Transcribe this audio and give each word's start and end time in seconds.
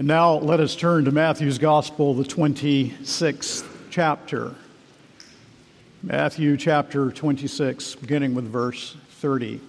And 0.00 0.08
now 0.08 0.36
let 0.36 0.60
us 0.60 0.74
turn 0.76 1.04
to 1.04 1.10
Matthew's 1.10 1.58
Gospel, 1.58 2.14
the 2.14 2.24
26th 2.24 3.68
chapter. 3.90 4.54
Matthew 6.02 6.56
chapter 6.56 7.10
26, 7.10 7.96
beginning 7.96 8.34
with 8.34 8.46
verse 8.46 8.96
30. 9.18 9.60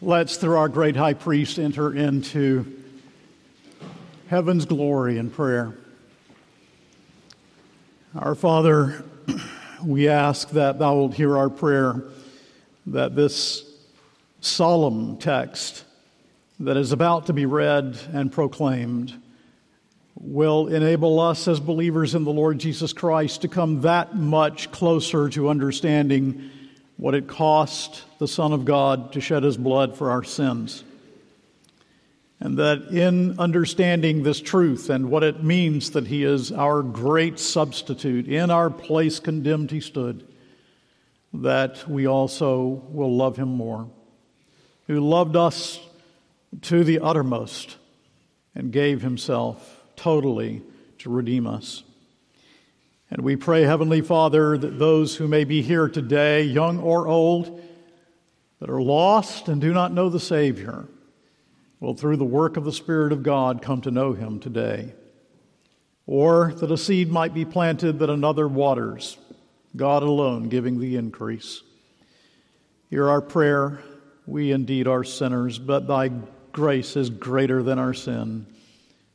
Let's, 0.00 0.38
through 0.38 0.56
our 0.56 0.70
great 0.70 0.96
high 0.96 1.12
priest, 1.12 1.58
enter 1.58 1.94
into 1.94 2.82
heaven's 4.28 4.64
glory 4.64 5.18
in 5.18 5.28
prayer. 5.28 5.76
Our 8.14 8.34
Father, 8.34 9.04
we 9.84 10.08
ask 10.08 10.50
that 10.50 10.78
thou 10.78 10.94
wilt 10.94 11.14
hear 11.14 11.36
our 11.36 11.50
prayer, 11.50 12.04
that 12.86 13.14
this 13.14 13.64
solemn 14.40 15.16
text 15.18 15.84
that 16.60 16.76
is 16.76 16.92
about 16.92 17.26
to 17.26 17.32
be 17.32 17.46
read 17.46 17.98
and 18.12 18.30
proclaimed 18.30 19.12
will 20.16 20.68
enable 20.68 21.18
us 21.20 21.48
as 21.48 21.60
believers 21.60 22.14
in 22.14 22.24
the 22.24 22.32
Lord 22.32 22.58
Jesus 22.58 22.92
Christ 22.92 23.42
to 23.42 23.48
come 23.48 23.80
that 23.82 24.14
much 24.14 24.70
closer 24.70 25.28
to 25.30 25.48
understanding 25.48 26.50
what 26.96 27.14
it 27.14 27.26
cost 27.26 28.04
the 28.18 28.28
Son 28.28 28.52
of 28.52 28.64
God 28.64 29.12
to 29.12 29.20
shed 29.20 29.42
his 29.42 29.56
blood 29.56 29.96
for 29.96 30.10
our 30.10 30.22
sins. 30.22 30.84
And 32.40 32.58
that 32.58 32.88
in 32.90 33.38
understanding 33.38 34.22
this 34.22 34.40
truth 34.40 34.90
and 34.90 35.10
what 35.10 35.22
it 35.22 35.42
means 35.42 35.90
that 35.92 36.08
he 36.08 36.24
is 36.24 36.52
our 36.52 36.82
great 36.82 37.38
substitute, 37.38 38.26
in 38.26 38.50
our 38.50 38.70
place 38.70 39.20
condemned 39.20 39.70
he 39.70 39.80
stood, 39.80 40.26
that 41.32 41.88
we 41.88 42.06
also 42.06 42.82
will 42.90 43.16
love 43.16 43.36
him 43.36 43.48
more. 43.48 43.88
Who 44.86 45.00
loved 45.00 45.36
us 45.36 45.80
to 46.62 46.84
the 46.84 47.00
uttermost 47.00 47.76
and 48.54 48.72
gave 48.72 49.02
himself 49.02 49.82
totally 49.96 50.62
to 50.98 51.10
redeem 51.10 51.46
us. 51.46 51.82
And 53.10 53.22
we 53.22 53.36
pray, 53.36 53.62
Heavenly 53.62 54.00
Father, 54.00 54.58
that 54.58 54.78
those 54.78 55.16
who 55.16 55.28
may 55.28 55.44
be 55.44 55.62
here 55.62 55.88
today, 55.88 56.42
young 56.42 56.80
or 56.80 57.06
old, 57.06 57.60
that 58.60 58.70
are 58.70 58.82
lost 58.82 59.48
and 59.48 59.60
do 59.60 59.72
not 59.72 59.92
know 59.92 60.08
the 60.08 60.20
Savior, 60.20 60.86
will, 61.84 61.94
through 61.94 62.16
the 62.16 62.24
work 62.24 62.56
of 62.56 62.64
the 62.64 62.72
Spirit 62.72 63.12
of 63.12 63.22
God, 63.22 63.62
come 63.62 63.80
to 63.82 63.90
know 63.90 64.12
Him 64.12 64.40
today. 64.40 64.94
Or 66.06 66.52
that 66.54 66.70
a 66.70 66.78
seed 66.78 67.10
might 67.10 67.34
be 67.34 67.44
planted 67.44 67.98
that 67.98 68.10
another 68.10 68.48
waters, 68.48 69.18
God 69.76 70.02
alone 70.02 70.48
giving 70.48 70.80
the 70.80 70.96
increase. 70.96 71.62
Hear 72.90 73.08
our 73.08 73.20
prayer. 73.20 73.80
We 74.26 74.52
indeed 74.52 74.88
are 74.88 75.04
sinners, 75.04 75.58
but 75.58 75.86
Thy 75.86 76.10
grace 76.52 76.96
is 76.96 77.10
greater 77.10 77.62
than 77.62 77.78
our 77.78 77.94
sin. 77.94 78.46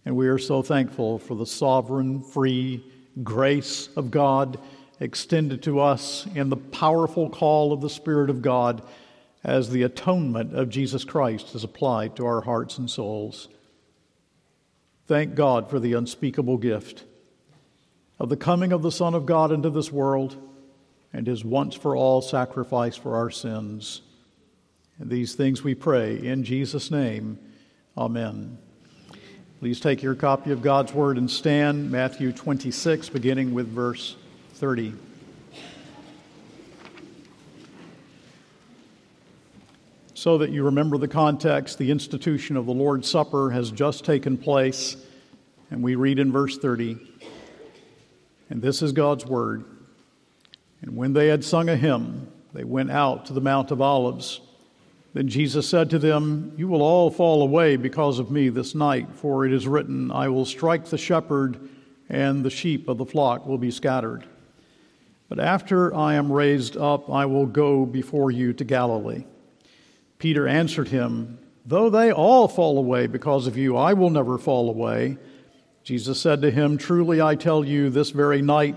And 0.05 0.15
we 0.15 0.27
are 0.27 0.39
so 0.39 0.61
thankful 0.61 1.19
for 1.19 1.35
the 1.35 1.45
sovereign, 1.45 2.21
free 2.21 2.83
grace 3.23 3.89
of 3.95 4.11
God 4.11 4.59
extended 4.99 5.63
to 5.63 5.79
us 5.79 6.27
in 6.35 6.49
the 6.49 6.57
powerful 6.57 7.29
call 7.29 7.73
of 7.73 7.81
the 7.81 7.89
Spirit 7.89 8.29
of 8.29 8.41
God 8.41 8.81
as 9.43 9.69
the 9.69 9.83
atonement 9.83 10.53
of 10.55 10.69
Jesus 10.69 11.03
Christ 11.03 11.55
is 11.55 11.63
applied 11.63 12.15
to 12.15 12.25
our 12.25 12.41
hearts 12.41 12.77
and 12.77 12.89
souls. 12.89 13.47
Thank 15.07 15.35
God 15.35 15.69
for 15.69 15.79
the 15.79 15.93
unspeakable 15.93 16.57
gift 16.57 17.05
of 18.19 18.29
the 18.29 18.37
coming 18.37 18.71
of 18.71 18.81
the 18.81 18.91
Son 18.91 19.15
of 19.15 19.25
God 19.25 19.51
into 19.51 19.69
this 19.69 19.91
world 19.91 20.35
and 21.13 21.25
his 21.25 21.43
once 21.43 21.73
for 21.73 21.95
all 21.95 22.21
sacrifice 22.21 22.95
for 22.95 23.15
our 23.15 23.31
sins. 23.31 24.01
And 24.99 25.09
these 25.09 25.33
things 25.35 25.63
we 25.63 25.73
pray 25.73 26.17
in 26.17 26.43
Jesus' 26.43 26.91
name. 26.91 27.39
Amen. 27.97 28.57
Please 29.59 29.79
take 29.79 30.03
your 30.03 30.15
copy 30.15 30.51
of 30.51 30.61
God's 30.61 30.93
Word 30.93 31.17
and 31.17 31.31
stand. 31.31 31.89
Matthew 31.89 32.31
26, 32.31 33.09
beginning 33.09 33.53
with 33.53 33.67
verse 33.67 34.15
30. 34.53 34.93
So 40.19 40.39
that 40.39 40.49
you 40.49 40.65
remember 40.65 40.97
the 40.97 41.07
context, 41.07 41.77
the 41.77 41.91
institution 41.91 42.57
of 42.57 42.65
the 42.65 42.73
Lord's 42.73 43.09
Supper 43.09 43.51
has 43.51 43.71
just 43.71 44.03
taken 44.03 44.37
place. 44.37 44.97
And 45.71 45.81
we 45.81 45.95
read 45.95 46.19
in 46.19 46.29
verse 46.29 46.57
30, 46.57 46.97
and 48.49 48.61
this 48.61 48.81
is 48.81 48.91
God's 48.91 49.25
Word. 49.25 49.63
And 50.81 50.97
when 50.97 51.13
they 51.13 51.27
had 51.27 51.45
sung 51.45 51.69
a 51.69 51.77
hymn, 51.77 52.29
they 52.53 52.65
went 52.65 52.91
out 52.91 53.27
to 53.27 53.33
the 53.33 53.39
Mount 53.39 53.71
of 53.71 53.79
Olives. 53.79 54.41
Then 55.13 55.29
Jesus 55.29 55.69
said 55.69 55.89
to 55.91 55.99
them, 55.99 56.51
You 56.57 56.67
will 56.67 56.81
all 56.81 57.09
fall 57.09 57.41
away 57.41 57.77
because 57.77 58.19
of 58.19 58.29
me 58.29 58.49
this 58.49 58.75
night, 58.75 59.07
for 59.15 59.45
it 59.45 59.53
is 59.53 59.69
written, 59.69 60.11
I 60.11 60.27
will 60.27 60.43
strike 60.43 60.83
the 60.83 60.97
shepherd, 60.97 61.69
and 62.09 62.43
the 62.43 62.49
sheep 62.49 62.89
of 62.89 62.97
the 62.97 63.05
flock 63.05 63.47
will 63.47 63.57
be 63.57 63.71
scattered. 63.71 64.25
But 65.29 65.39
after 65.39 65.95
I 65.95 66.15
am 66.15 66.29
raised 66.29 66.75
up, 66.75 67.09
I 67.09 67.25
will 67.25 67.45
go 67.45 67.85
before 67.85 68.31
you 68.31 68.51
to 68.51 68.65
Galilee. 68.65 69.23
Peter 70.19 70.47
answered 70.47 70.89
him, 70.89 71.39
Though 71.65 71.89
they 71.89 72.11
all 72.11 72.47
fall 72.47 72.77
away 72.77 73.07
because 73.07 73.47
of 73.47 73.57
you, 73.57 73.75
I 73.77 73.93
will 73.93 74.09
never 74.09 74.37
fall 74.37 74.69
away. 74.69 75.17
Jesus 75.83 76.19
said 76.19 76.41
to 76.41 76.51
him, 76.51 76.77
Truly 76.77 77.21
I 77.21 77.35
tell 77.35 77.63
you, 77.63 77.89
this 77.89 78.11
very 78.11 78.41
night, 78.41 78.75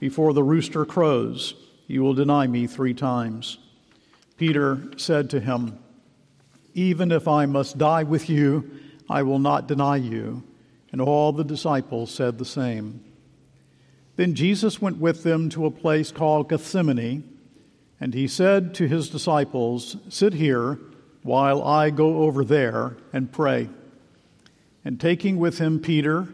before 0.00 0.32
the 0.32 0.42
rooster 0.42 0.84
crows, 0.84 1.54
you 1.86 2.02
will 2.02 2.14
deny 2.14 2.46
me 2.46 2.66
three 2.66 2.94
times. 2.94 3.58
Peter 4.36 4.82
said 4.96 5.30
to 5.30 5.40
him, 5.40 5.78
Even 6.74 7.12
if 7.12 7.28
I 7.28 7.46
must 7.46 7.78
die 7.78 8.02
with 8.02 8.28
you, 8.28 8.70
I 9.08 9.22
will 9.22 9.38
not 9.38 9.68
deny 9.68 9.96
you. 9.96 10.42
And 10.90 11.00
all 11.00 11.32
the 11.32 11.44
disciples 11.44 12.12
said 12.12 12.38
the 12.38 12.44
same. 12.44 13.04
Then 14.16 14.34
Jesus 14.34 14.82
went 14.82 14.98
with 14.98 15.22
them 15.22 15.48
to 15.50 15.66
a 15.66 15.70
place 15.70 16.10
called 16.10 16.48
Gethsemane. 16.48 17.31
And 18.02 18.14
he 18.14 18.26
said 18.26 18.74
to 18.74 18.88
his 18.88 19.08
disciples, 19.08 19.96
Sit 20.08 20.34
here 20.34 20.76
while 21.22 21.62
I 21.62 21.90
go 21.90 22.24
over 22.24 22.44
there 22.44 22.96
and 23.12 23.30
pray. 23.30 23.68
And 24.84 25.00
taking 25.00 25.36
with 25.36 25.58
him 25.58 25.78
Peter 25.78 26.26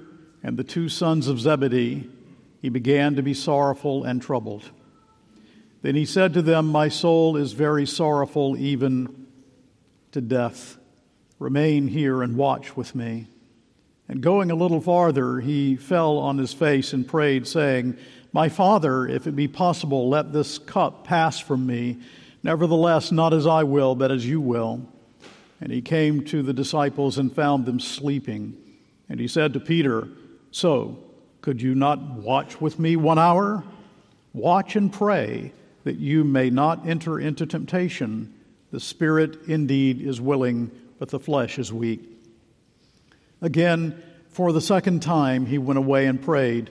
and 0.43 0.57
the 0.57 0.65
two 0.65 0.89
sons 0.89 1.29
of 1.29 1.39
Zebedee, 1.39 2.09
he 2.63 2.71
began 2.71 3.17
to 3.17 3.23
be 3.23 3.35
sorrowful 3.35 4.03
and 4.03 4.23
troubled. 4.23 4.71
Then 5.83 5.95
he 5.95 6.07
said 6.07 6.33
to 6.33 6.43
them, 6.43 6.69
My 6.69 6.89
soul 6.89 7.37
is 7.37 7.53
very 7.53 7.85
sorrowful, 7.85 8.57
even 8.57 9.27
to 10.13 10.23
death. 10.23 10.79
Remain 11.39 11.89
here 11.89 12.23
and 12.23 12.39
watch 12.39 12.79
with 12.79 12.95
me. 12.95 13.27
And 14.09 14.23
going 14.23 14.51
a 14.51 14.55
little 14.55 14.81
farther, 14.81 15.41
he 15.41 15.77
fell 15.77 16.17
on 16.17 16.39
his 16.39 16.55
face 16.55 16.95
and 16.95 17.07
prayed, 17.07 17.47
saying, 17.47 17.99
my 18.39 18.49
Father, 18.49 19.05
if 19.05 19.27
it 19.27 19.35
be 19.35 19.49
possible, 19.49 20.09
let 20.09 20.33
this 20.33 20.59
cup 20.59 21.03
pass 21.03 21.41
from 21.41 21.67
me. 21.67 21.97
Nevertheless, 22.45 23.11
not 23.11 23.35
as 23.35 23.49
I 23.49 23.65
will, 23.65 23.97
but 23.97 24.13
as 24.13 24.25
you 24.25 24.41
will. 24.41 24.87
And 25.61 25.73
he 25.73 25.83
came 25.83 26.25
to 26.27 26.45
the 26.45 26.53
disciples 26.53 27.19
and 27.19 27.35
found 27.35 27.67
them 27.67 27.81
sleeping. 27.81 28.57
And 29.09 29.19
he 29.19 29.27
said 29.27 29.55
to 29.55 29.59
Peter, 29.59 30.07
So, 30.53 31.01
could 31.41 31.61
you 31.61 31.75
not 31.75 32.01
watch 32.01 32.61
with 32.61 32.79
me 32.79 32.95
one 32.95 33.19
hour? 33.19 33.65
Watch 34.33 34.77
and 34.77 34.93
pray 34.93 35.53
that 35.83 35.97
you 35.97 36.23
may 36.23 36.49
not 36.49 36.87
enter 36.87 37.19
into 37.19 37.45
temptation. 37.45 38.33
The 38.71 38.79
spirit 38.79 39.49
indeed 39.49 40.01
is 40.01 40.21
willing, 40.21 40.71
but 41.01 41.09
the 41.09 41.19
flesh 41.19 41.59
is 41.59 41.73
weak. 41.73 42.03
Again, 43.43 44.01
for 44.29 44.53
the 44.53 44.61
second 44.61 45.03
time, 45.03 45.45
he 45.45 45.59
went 45.59 45.79
away 45.79 46.07
and 46.07 46.23
prayed. 46.23 46.71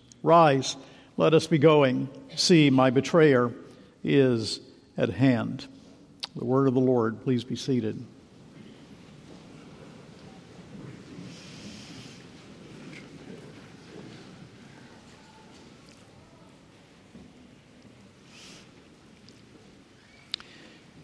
Rise, 0.23 0.75
let 1.17 1.33
us 1.33 1.47
be 1.47 1.57
going. 1.57 2.09
See, 2.35 2.69
my 2.69 2.91
betrayer 2.91 3.51
is 4.03 4.59
at 4.97 5.09
hand. 5.09 5.67
The 6.35 6.45
word 6.45 6.67
of 6.67 6.73
the 6.75 6.79
Lord, 6.79 7.23
please 7.23 7.43
be 7.43 7.55
seated. 7.55 8.03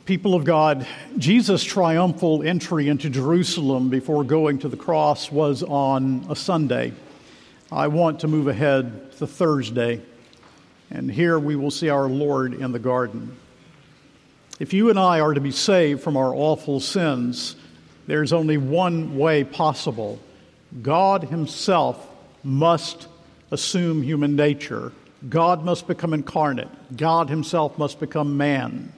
People 0.06 0.36
of 0.36 0.46
God, 0.46 0.88
Jesus' 1.18 1.64
triumphal 1.66 2.42
entry 2.42 2.88
into 2.88 3.10
Jerusalem 3.10 3.90
before 3.90 4.24
going 4.24 4.60
to 4.60 4.70
the 4.70 4.78
cross 4.78 5.30
was 5.30 5.64
on 5.64 6.26
a 6.30 6.36
Sunday. 6.36 6.94
I 7.72 7.88
want 7.88 8.22
to 8.22 8.28
move 8.28 8.48
ahead 8.48 9.12
to 9.18 9.28
Thursday, 9.28 10.02
and 10.90 11.12
here 11.12 11.38
we 11.38 11.56
will 11.56 11.72
see 11.72 11.90
our 11.90 12.08
Lord 12.08 12.54
in 12.54 12.72
the 12.72 12.80
garden. 12.80 13.36
If 14.60 14.74
you 14.74 14.90
and 14.90 14.98
I 14.98 15.20
are 15.20 15.34
to 15.34 15.42
be 15.42 15.52
saved 15.52 16.02
from 16.02 16.18
our 16.18 16.34
awful 16.34 16.80
sins, 16.80 17.56
there's 18.08 18.34
only 18.34 18.58
one 18.58 19.18
way 19.18 19.44
possible. 19.44 20.20
God 20.82 21.26
Himself 21.26 22.10
must 22.44 23.08
assume 23.52 24.02
human 24.02 24.36
nature. 24.36 24.94
God 25.28 25.64
must 25.64 25.88
become 25.88 26.14
incarnate. 26.14 26.70
God 26.96 27.30
Himself 27.30 27.78
must 27.78 28.00
become 28.00 28.38
man 28.38 28.94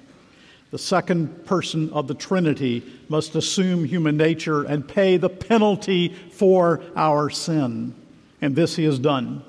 the 0.72 0.78
second 0.78 1.46
person 1.46 1.92
of 1.94 2.08
the 2.08 2.14
Trinity 2.14 2.84
must 3.08 3.36
assume 3.36 3.86
human 3.86 4.18
nature 4.18 4.64
and 4.64 4.88
pay 4.88 5.18
the 5.18 5.30
penalty 5.30 6.10
for 6.32 6.82
our 6.96 7.30
sin. 7.30 7.96
And 8.42 8.56
this 8.56 8.76
he 8.76 8.86
has 8.86 9.00
done. 9.00 9.44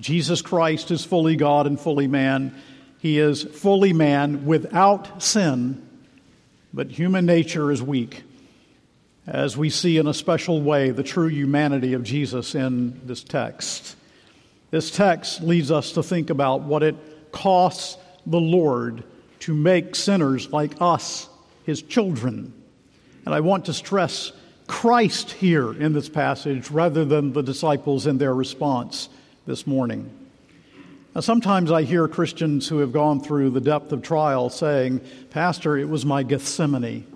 Jesus 0.00 0.42
Christ 0.42 0.90
is 0.90 1.04
fully 1.04 1.36
God 1.36 1.66
and 1.66 1.78
fully 1.78 2.06
man. 2.06 2.54
He 2.98 3.18
is 3.18 3.42
fully 3.42 3.92
man 3.92 4.46
without 4.46 5.22
sin, 5.22 5.86
but 6.72 6.90
human 6.90 7.26
nature 7.26 7.70
is 7.70 7.82
weak. 7.82 8.22
As 9.26 9.56
we 9.56 9.70
see 9.70 9.98
in 9.98 10.06
a 10.06 10.14
special 10.14 10.60
way 10.62 10.90
the 10.90 11.02
true 11.02 11.28
humanity 11.28 11.92
of 11.92 12.02
Jesus 12.02 12.54
in 12.54 13.00
this 13.06 13.22
text. 13.22 13.96
This 14.70 14.90
text 14.90 15.42
leads 15.42 15.70
us 15.70 15.92
to 15.92 16.02
think 16.02 16.30
about 16.30 16.62
what 16.62 16.82
it 16.82 16.96
costs 17.30 17.96
the 18.26 18.40
Lord 18.40 19.04
to 19.40 19.54
make 19.54 19.94
sinners 19.94 20.50
like 20.52 20.72
us 20.80 21.28
his 21.64 21.82
children. 21.82 22.52
And 23.24 23.34
I 23.34 23.40
want 23.40 23.66
to 23.66 23.72
stress 23.72 24.32
Christ 24.72 25.32
here 25.32 25.70
in 25.70 25.92
this 25.92 26.08
passage 26.08 26.70
rather 26.70 27.04
than 27.04 27.34
the 27.34 27.42
disciples 27.42 28.06
in 28.06 28.16
their 28.16 28.34
response 28.34 29.10
this 29.44 29.66
morning. 29.66 30.10
Now, 31.14 31.20
sometimes 31.20 31.70
I 31.70 31.82
hear 31.82 32.08
Christians 32.08 32.68
who 32.68 32.78
have 32.78 32.90
gone 32.90 33.20
through 33.20 33.50
the 33.50 33.60
depth 33.60 33.92
of 33.92 34.00
trial 34.00 34.48
saying, 34.48 35.02
Pastor, 35.28 35.76
it 35.76 35.90
was 35.90 36.06
my 36.06 36.22
Gethsemane. 36.22 37.06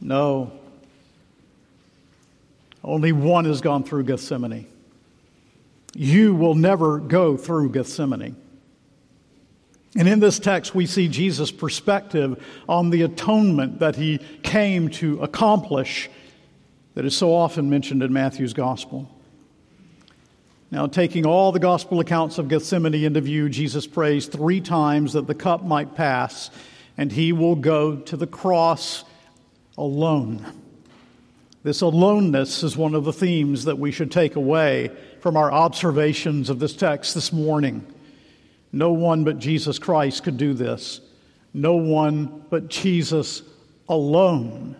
No. 0.00 0.52
Only 2.84 3.10
one 3.10 3.44
has 3.46 3.60
gone 3.60 3.82
through 3.82 4.04
Gethsemane. 4.04 4.68
You 5.94 6.32
will 6.32 6.54
never 6.54 7.00
go 7.00 7.36
through 7.36 7.70
Gethsemane. 7.70 8.36
And 9.96 10.08
in 10.08 10.20
this 10.20 10.38
text, 10.38 10.76
we 10.76 10.86
see 10.86 11.08
Jesus' 11.08 11.50
perspective 11.50 12.40
on 12.68 12.90
the 12.90 13.02
atonement 13.02 13.80
that 13.80 13.96
he 13.96 14.20
came 14.44 14.90
to 14.90 15.20
accomplish 15.20 16.08
that 16.98 17.04
is 17.04 17.16
so 17.16 17.32
often 17.32 17.70
mentioned 17.70 18.02
in 18.02 18.12
Matthew's 18.12 18.52
gospel. 18.52 19.08
Now, 20.72 20.88
taking 20.88 21.24
all 21.24 21.52
the 21.52 21.60
gospel 21.60 22.00
accounts 22.00 22.38
of 22.38 22.48
Gethsemane 22.48 22.92
into 22.92 23.20
view, 23.20 23.48
Jesus 23.48 23.86
prays 23.86 24.26
three 24.26 24.60
times 24.60 25.12
that 25.12 25.28
the 25.28 25.34
cup 25.36 25.62
might 25.62 25.94
pass 25.94 26.50
and 26.96 27.12
he 27.12 27.32
will 27.32 27.54
go 27.54 27.94
to 27.94 28.16
the 28.16 28.26
cross 28.26 29.04
alone. 29.76 30.44
This 31.62 31.82
aloneness 31.82 32.64
is 32.64 32.76
one 32.76 32.96
of 32.96 33.04
the 33.04 33.12
themes 33.12 33.66
that 33.66 33.78
we 33.78 33.92
should 33.92 34.10
take 34.10 34.34
away 34.34 34.90
from 35.20 35.36
our 35.36 35.52
observations 35.52 36.50
of 36.50 36.58
this 36.58 36.74
text 36.74 37.14
this 37.14 37.32
morning. 37.32 37.86
No 38.72 38.90
one 38.90 39.22
but 39.22 39.38
Jesus 39.38 39.78
Christ 39.78 40.24
could 40.24 40.36
do 40.36 40.52
this. 40.52 41.00
No 41.54 41.76
one 41.76 42.44
but 42.50 42.66
Jesus 42.66 43.42
alone. 43.88 44.74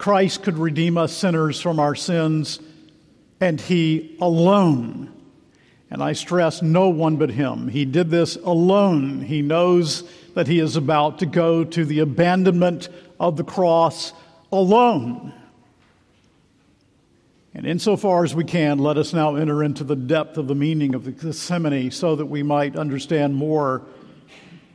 Christ 0.00 0.44
could 0.44 0.56
redeem 0.56 0.96
us 0.96 1.14
sinners 1.14 1.60
from 1.60 1.78
our 1.78 1.94
sins, 1.94 2.58
and 3.38 3.60
He 3.60 4.16
alone. 4.18 5.12
And 5.90 6.02
I 6.02 6.14
stress, 6.14 6.62
no 6.62 6.88
one 6.88 7.16
but 7.16 7.28
Him. 7.28 7.68
He 7.68 7.84
did 7.84 8.08
this 8.08 8.36
alone. 8.36 9.20
He 9.20 9.42
knows 9.42 10.04
that 10.34 10.46
He 10.46 10.58
is 10.58 10.76
about 10.76 11.18
to 11.18 11.26
go 11.26 11.64
to 11.64 11.84
the 11.84 11.98
abandonment 11.98 12.88
of 13.20 13.36
the 13.36 13.44
cross 13.44 14.14
alone. 14.50 15.34
And 17.52 17.66
insofar 17.66 18.24
as 18.24 18.34
we 18.34 18.44
can, 18.44 18.78
let 18.78 18.96
us 18.96 19.12
now 19.12 19.34
enter 19.34 19.62
into 19.62 19.84
the 19.84 19.96
depth 19.96 20.38
of 20.38 20.48
the 20.48 20.54
meaning 20.54 20.94
of 20.94 21.04
the 21.04 21.12
Gethsemane 21.12 21.90
so 21.90 22.16
that 22.16 22.24
we 22.24 22.42
might 22.42 22.74
understand 22.74 23.34
more 23.34 23.82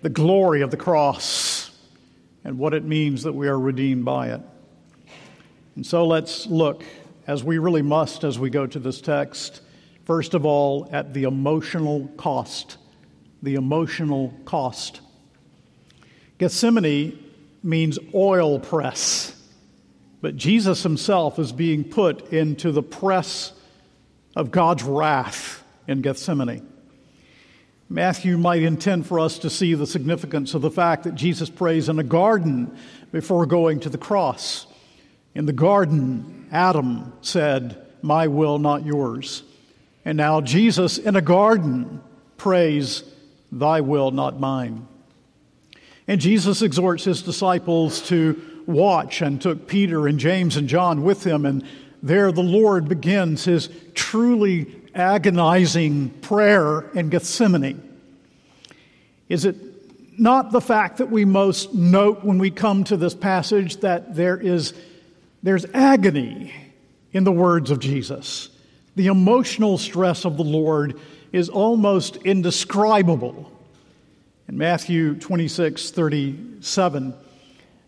the 0.04 0.10
glory 0.10 0.62
of 0.62 0.70
the 0.70 0.78
cross 0.78 1.72
and 2.44 2.60
what 2.60 2.76
it 2.76 2.84
means 2.84 3.24
that 3.24 3.34
we 3.34 3.48
are 3.48 3.60
redeemed 3.60 4.06
by 4.06 4.28
it. 4.28 4.42
And 5.76 5.86
so 5.86 6.06
let's 6.06 6.46
look, 6.48 6.84
as 7.28 7.44
we 7.44 7.58
really 7.58 7.82
must 7.82 8.24
as 8.24 8.40
we 8.40 8.50
go 8.50 8.66
to 8.66 8.80
this 8.80 9.02
text, 9.02 9.62
first 10.06 10.34
of 10.34 10.46
all, 10.46 10.88
at 10.92 11.14
the 11.14 11.24
emotional 11.24 12.08
cost. 12.18 12.78
The 13.44 13.56
emotional 13.56 14.34
cost. 14.46 15.02
Gethsemane 16.38 17.22
means 17.62 18.00
oil 18.14 18.60
press. 18.60 19.40
But 20.22 20.38
Jesus 20.38 20.82
himself 20.84 21.40
is 21.40 21.52
being 21.52 21.84
put 21.84 22.34
into 22.34 22.72
the 22.72 22.84
press 22.84 23.54
of 24.36 24.52
God's 24.52 24.84
wrath 24.84 25.64
in 25.88 26.02
Gethsemane. 26.02 26.68
Matthew 27.90 28.38
might 28.38 28.64
intend 28.64 29.06
for 29.06 29.20
us 29.20 29.38
to 29.40 29.50
see 29.50 29.76
the 29.76 29.86
significance 29.86 30.54
of 30.56 30.62
the 30.62 30.72
fact 30.72 31.04
that 31.04 31.14
Jesus 31.16 31.50
prays 31.50 31.90
in 31.90 32.00
a 32.00 32.04
garden 32.04 32.76
before 33.12 33.46
going 33.46 33.80
to 33.82 33.90
the 33.90 33.98
cross. 33.98 34.66
In 35.36 35.46
the 35.46 35.54
garden, 35.54 36.48
Adam 36.52 37.12
said, 37.22 37.86
My 38.02 38.28
will, 38.28 38.58
not 38.58 38.86
yours. 38.86 39.44
And 40.06 40.18
now 40.18 40.40
Jesus 40.40 40.98
in 40.98 41.18
a 41.18 41.22
garden 41.22 42.02
prays, 42.38 43.04
Thy 43.52 43.82
will, 43.82 44.12
not 44.12 44.40
mine. 44.40 44.88
And 46.08 46.22
Jesus 46.22 46.62
exhorts 46.62 47.04
his 47.04 47.22
disciples 47.22 48.02
to 48.08 48.42
watch 48.66 49.22
and 49.22 49.42
took 49.42 49.68
Peter 49.68 50.08
and 50.08 50.20
James 50.20 50.56
and 50.56 50.70
John 50.70 51.04
with 51.04 51.26
him. 51.26 51.46
And 51.46 51.66
there 52.02 52.32
the 52.32 52.42
Lord 52.42 52.88
begins 52.88 53.44
his 53.44 53.70
truly 53.94 54.74
agonizing 54.94 56.10
prayer 56.22 56.90
in 56.92 57.10
Gethsemane. 57.10 57.82
Is 59.28 59.46
it 59.46 59.58
not 60.18 60.52
the 60.52 60.62
fact 60.62 60.98
that 60.98 61.12
we 61.12 61.26
most 61.26 61.74
note 61.74 62.24
when 62.24 62.38
we 62.38 62.52
come 62.52 62.84
to 62.86 62.96
this 62.96 63.14
passage 63.14 63.78
that 63.78 64.16
there 64.16 64.38
is 64.38 64.74
there's 65.46 65.66
agony 65.74 66.54
in 67.12 67.24
the 67.24 67.32
words 67.32 67.70
of 67.70 67.80
Jesus? 67.80 68.50
The 68.96 69.08
emotional 69.08 69.78
stress 69.78 70.26
of 70.26 70.38
the 70.38 70.44
Lord 70.44 71.00
is 71.32 71.50
almost 71.50 72.16
indescribable. 72.18 73.52
In 74.48 74.58
Matthew 74.58 75.14
26 75.16 75.92
37, 75.92 77.14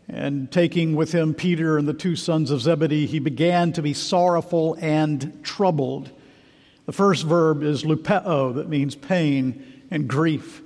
and 0.08 0.52
taking 0.52 0.96
with 0.96 1.12
him 1.12 1.34
Peter 1.34 1.78
and 1.80 1.88
the 1.88 1.94
two 1.94 2.16
sons 2.16 2.52
of 2.52 2.62
Zebedee, 2.62 3.08
he 3.08 3.20
began 3.20 3.74
to 3.74 3.82
be 3.82 3.94
sorrowful 3.94 4.78
and 4.80 5.44
troubled. 5.44 6.12
The 6.86 6.94
first 6.94 7.26
verb 7.26 7.64
is 7.64 7.84
lupeo, 7.84 8.54
that 8.54 8.70
means 8.70 8.96
pain 8.96 9.84
and 9.90 10.08
grief. 10.08 10.62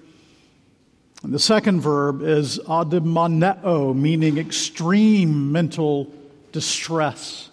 And 1.23 1.33
the 1.33 1.39
second 1.39 1.81
verb 1.81 2.21
is 2.21 2.59
adimoneo, 2.59 3.95
meaning 3.95 4.37
extreme 4.37 5.51
mental 5.51 6.11
distress. 6.51 7.49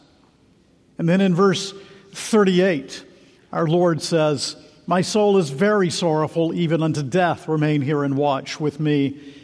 And 0.98 1.08
then 1.08 1.20
in 1.20 1.34
verse 1.34 1.72
38, 2.12 3.04
our 3.52 3.66
Lord 3.66 4.02
says, 4.02 4.56
My 4.86 5.00
soul 5.00 5.38
is 5.38 5.50
very 5.50 5.90
sorrowful, 5.90 6.52
even 6.54 6.82
unto 6.82 7.02
death. 7.02 7.48
Remain 7.48 7.82
here 7.82 8.04
and 8.04 8.16
watch 8.16 8.60
with 8.60 8.80
me. 8.80 9.34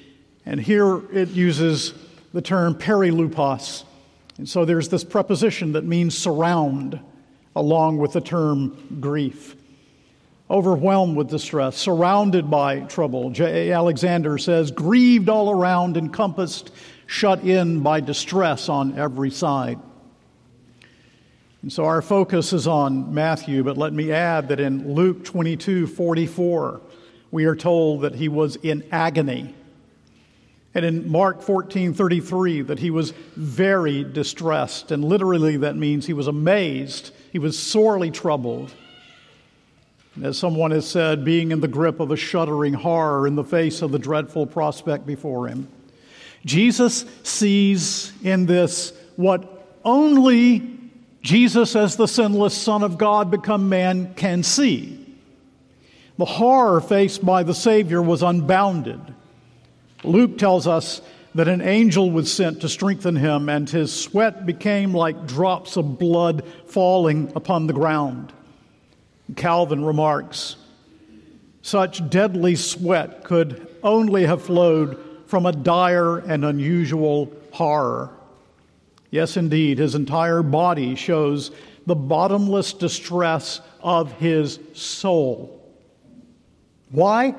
And 0.45 0.61
here 0.61 1.01
it 1.13 1.31
uses 1.31 1.95
the 2.33 2.43
term 2.43 2.75
perilupos. 2.75 3.85
And 4.37 4.49
so 4.49 4.65
there's 4.65 4.89
this 4.89 5.05
preposition 5.05 5.73
that 5.73 5.85
means 5.85 6.19
surround, 6.19 6.99
along 7.55 7.99
with 7.99 8.13
the 8.13 8.21
term 8.21 8.99
grief. 9.01 9.55
Overwhelmed 10.51 11.17
with 11.17 11.31
distress, 11.31 11.77
surrounded 11.77 12.51
by 12.51 12.81
trouble. 12.81 13.31
J. 13.31 13.71
A. 13.71 13.75
Alexander 13.75 14.37
says, 14.37 14.71
grieved 14.71 15.31
all 15.31 15.51
around, 15.51 15.97
encompassed, 15.97 16.71
shut 17.15 17.45
in 17.45 17.79
by 17.79 18.01
distress 18.01 18.69
on 18.69 18.99
every 18.99 19.31
side. 19.31 19.79
And 21.63 21.73
so 21.73 21.85
our 21.85 22.03
focus 22.03 22.53
is 22.53 22.67
on 22.67 23.15
Matthew, 23.15 23.63
but 23.63 23.79
let 23.79 23.93
me 23.93 24.11
add 24.11 24.49
that 24.49 24.59
in 24.59 24.95
Luke 24.95 25.25
22 25.25 25.87
44, 25.87 26.81
we 27.31 27.45
are 27.45 27.55
told 27.55 28.03
that 28.03 28.17
he 28.17 28.29
was 28.29 28.57
in 28.57 28.85
agony. 28.91 29.55
And 30.75 30.85
in 30.85 31.09
Mark 31.09 31.41
14 31.41 31.95
33, 31.95 32.63
that 32.63 32.81
he 32.81 32.91
was 32.91 33.13
very 33.37 34.03
distressed. 34.03 34.91
And 34.91 35.05
literally, 35.05 35.57
that 35.59 35.77
means 35.77 36.07
he 36.07 36.13
was 36.13 36.27
amazed, 36.27 37.13
he 37.31 37.39
was 37.39 37.57
sorely 37.57 38.11
troubled. 38.11 38.75
And 40.17 40.27
as 40.27 40.37
someone 40.37 40.73
has 40.73 40.89
said, 40.89 41.25
being 41.25 41.53
in 41.53 41.61
the 41.61 41.69
grip 41.69 42.01
of 42.01 42.11
a 42.11 42.17
shuddering 42.17 42.75
horror 42.75 43.29
in 43.29 43.37
the 43.37 43.45
face 43.45 43.83
of 43.83 43.93
the 43.93 44.01
dreadful 44.01 44.47
prospect 44.47 45.07
before 45.07 45.47
him. 45.47 45.69
Jesus 46.45 47.05
sees 47.23 48.13
in 48.23 48.47
this 48.47 48.93
what 49.17 49.67
only 49.85 50.71
Jesus, 51.23 51.75
as 51.75 51.97
the 51.97 52.07
sinless 52.07 52.55
Son 52.55 52.83
of 52.83 52.99
God 52.99 53.31
become 53.31 53.71
man, 53.71 54.15
can 54.15 54.43
see. 54.43 55.01
The 56.19 56.27
horror 56.27 56.81
faced 56.81 57.25
by 57.25 57.43
the 57.43 57.55
Savior 57.55 58.03
was 58.03 58.23
unbounded. 58.23 59.01
Luke 60.05 60.37
tells 60.37 60.67
us 60.67 61.01
that 61.35 61.49
an 61.49 61.63
angel 61.63 62.11
was 62.11 62.33
sent 62.33 62.61
to 62.61 62.69
strengthen 62.69 63.17
him, 63.17 63.49
and 63.49 63.69
his 63.69 63.93
sweat 63.93 64.45
became 64.45 64.93
like 64.93 65.27
drops 65.27 65.77
of 65.77 65.99
blood 65.99 66.45
falling 66.67 67.33
upon 67.35 67.67
the 67.67 67.73
ground. 67.73 68.33
Calvin 69.35 69.85
remarks 69.85 70.57
such 71.63 72.09
deadly 72.11 72.55
sweat 72.55 73.25
could 73.25 73.67
only 73.83 74.27
have 74.27 74.43
flowed 74.43 75.03
from 75.35 75.47
a 75.47 75.53
dire 75.53 76.19
and 76.19 76.45
unusual 76.45 77.29
horror. 77.51 78.09
Yes, 79.11 79.37
indeed, 79.37 79.79
his 79.79 79.97
entire 79.97 80.45
body 80.45 80.95
shows 80.95 81.51
the 81.87 81.97
bottomless 81.97 82.73
distress 82.73 83.61
of 83.81 84.13
his 84.13 84.61
soul. 84.75 85.61
Why? 86.93 87.35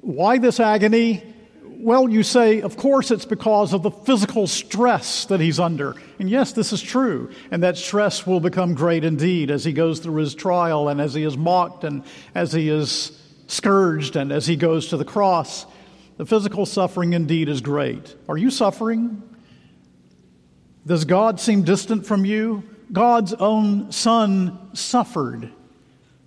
Why 0.00 0.38
this 0.38 0.58
agony? 0.58 1.22
Well, 1.62 2.08
you 2.08 2.24
say, 2.24 2.60
of 2.60 2.76
course, 2.76 3.12
it's 3.12 3.24
because 3.24 3.72
of 3.72 3.84
the 3.84 3.92
physical 3.92 4.48
stress 4.48 5.26
that 5.26 5.38
he's 5.38 5.60
under. 5.60 5.94
And 6.18 6.28
yes, 6.28 6.54
this 6.54 6.72
is 6.72 6.82
true. 6.82 7.30
And 7.52 7.62
that 7.62 7.76
stress 7.76 8.26
will 8.26 8.40
become 8.40 8.74
great 8.74 9.04
indeed 9.04 9.52
as 9.52 9.64
he 9.64 9.72
goes 9.72 10.00
through 10.00 10.16
his 10.22 10.34
trial 10.34 10.88
and 10.88 11.00
as 11.00 11.14
he 11.14 11.22
is 11.22 11.36
mocked 11.36 11.84
and 11.84 12.02
as 12.34 12.52
he 12.52 12.68
is 12.68 13.16
scourged 13.46 14.16
and 14.16 14.32
as 14.32 14.48
he 14.48 14.56
goes 14.56 14.88
to 14.88 14.96
the 14.96 15.04
cross. 15.04 15.66
The 16.16 16.26
physical 16.26 16.64
suffering 16.64 17.12
indeed 17.12 17.48
is 17.48 17.60
great. 17.60 18.14
Are 18.28 18.38
you 18.38 18.50
suffering? 18.50 19.22
Does 20.86 21.04
God 21.04 21.40
seem 21.40 21.62
distant 21.62 22.06
from 22.06 22.24
you? 22.24 22.62
God's 22.92 23.34
own 23.34 23.92
Son 23.92 24.74
suffered, 24.74 25.50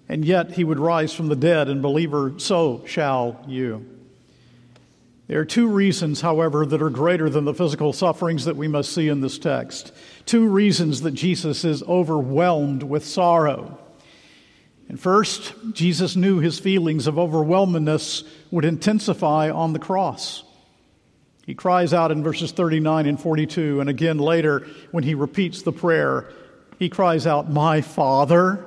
and 0.08 0.26
yet 0.26 0.52
he 0.52 0.64
would 0.64 0.80
rise 0.80 1.14
from 1.14 1.28
the 1.28 1.36
dead, 1.36 1.70
and 1.70 1.82
believer, 1.82 2.34
so 2.38 2.84
shall 2.86 3.44
you. 3.48 3.86
There 5.28 5.40
are 5.40 5.46
two 5.46 5.68
reasons, 5.68 6.22
however, 6.22 6.66
that 6.66 6.82
are 6.82 6.90
greater 6.90 7.30
than 7.30 7.46
the 7.46 7.54
physical 7.54 7.94
sufferings 7.94 8.46
that 8.46 8.58
we 8.58 8.68
must 8.68 8.92
see 8.92 9.08
in 9.08 9.22
this 9.22 9.38
text. 9.38 9.94
Two 10.26 10.48
reasons 10.48 11.02
that 11.02 11.12
Jesus 11.12 11.64
is 11.64 11.84
overwhelmed 11.84 12.84
with 12.84 13.06
sorrow. 13.06 13.80
And 14.90 15.00
first, 15.00 15.54
Jesus 15.72 16.16
knew 16.16 16.40
his 16.40 16.60
feelings 16.60 17.06
of 17.06 17.20
overwhelmedness 17.20 18.24
would 18.50 18.66
intensify 18.66 19.52
on 19.52 19.74
the 19.74 19.80
cross. 19.80 20.44
He 21.46 21.54
cries 21.54 21.94
out 21.94 22.12
in 22.12 22.24
verses 22.24 22.52
39 22.52 23.06
and 23.06 23.20
42, 23.20 23.80
and 23.80 23.90
again 23.90 24.18
later 24.18 24.68
when 24.92 25.04
he 25.04 25.14
repeats 25.14 25.62
the 25.62 25.72
prayer, 25.72 26.28
he 26.80 26.90
cries 26.90 27.28
out, 27.28 27.50
My 27.50 27.82
Father. 27.82 28.66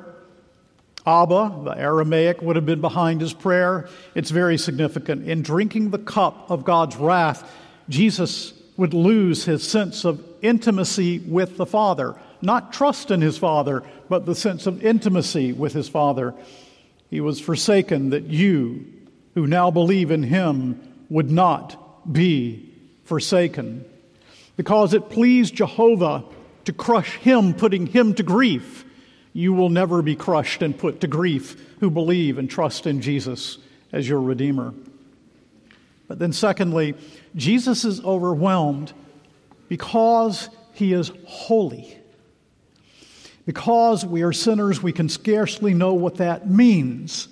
Abba, 1.05 1.63
the 1.65 1.77
Aramaic, 1.77 2.41
would 2.43 2.55
have 2.55 2.67
been 2.67 2.81
behind 2.81 3.21
his 3.21 3.33
prayer. 3.33 3.89
It's 4.15 4.31
very 4.31 4.57
significant. 4.57 5.29
In 5.29 5.43
drinking 5.43 5.91
the 5.91 5.99
cup 5.99 6.49
of 6.49 6.65
God's 6.65 6.97
wrath, 6.97 7.51
Jesus 7.89 8.53
would 8.77 8.95
lose 8.95 9.45
his 9.45 9.67
sense 9.67 10.05
of 10.05 10.25
intimacy 10.43 11.19
with 11.19 11.57
the 11.57 11.67
Father. 11.67 12.15
Not 12.43 12.73
trust 12.73 13.11
in 13.11 13.21
his 13.21 13.39
Father, 13.39 13.83
but 14.09 14.27
the 14.27 14.35
sense 14.35 14.67
of 14.67 14.85
intimacy 14.85 15.53
with 15.53 15.73
his 15.73 15.89
Father. 15.89 16.35
He 17.09 17.21
was 17.21 17.41
forsaken 17.41 18.11
that 18.11 18.25
you, 18.25 18.85
who 19.35 19.47
now 19.47 19.71
believe 19.71 20.11
in 20.11 20.23
him, 20.23 20.81
would 21.09 21.31
not 21.31 22.13
be 22.13 22.69
forsaken. 23.05 23.85
Because 24.57 24.93
it 24.93 25.09
pleased 25.09 25.55
Jehovah 25.55 26.25
to 26.65 26.73
crush 26.73 27.17
him, 27.17 27.55
putting 27.55 27.87
him 27.87 28.15
to 28.15 28.23
grief 28.23 28.85
you 29.33 29.53
will 29.53 29.71
never 29.71 30.03
be 30.03 30.17
crushed 30.17 30.63
and 30.63 30.77
put 30.77 31.01
to 31.01 31.07
grief 31.07 31.57
who 31.81 31.91
believe 31.91 32.39
and 32.39 32.51
trust 32.51 32.87
in 32.87 33.01
Jesus 33.01 33.59
as 33.93 34.09
your 34.09 34.21
Redeemer. 34.21 34.75
But 36.09 36.19
then, 36.19 36.33
secondly, 36.33 36.95
Jesus 37.35 37.85
is 37.85 38.05
overwhelmed 38.05 38.93
because 39.69 40.51
he 40.75 40.93
is 40.93 41.11
holy. 41.25 41.99
Because 43.45 44.07
we 44.07 44.23
are 44.23 44.33
sinners, 44.33 44.83
we 44.83 44.93
can 44.93 45.09
scarcely 45.09 45.75
know 45.75 45.95
what 45.95 46.17
that 46.17 46.49
means. 46.49 47.29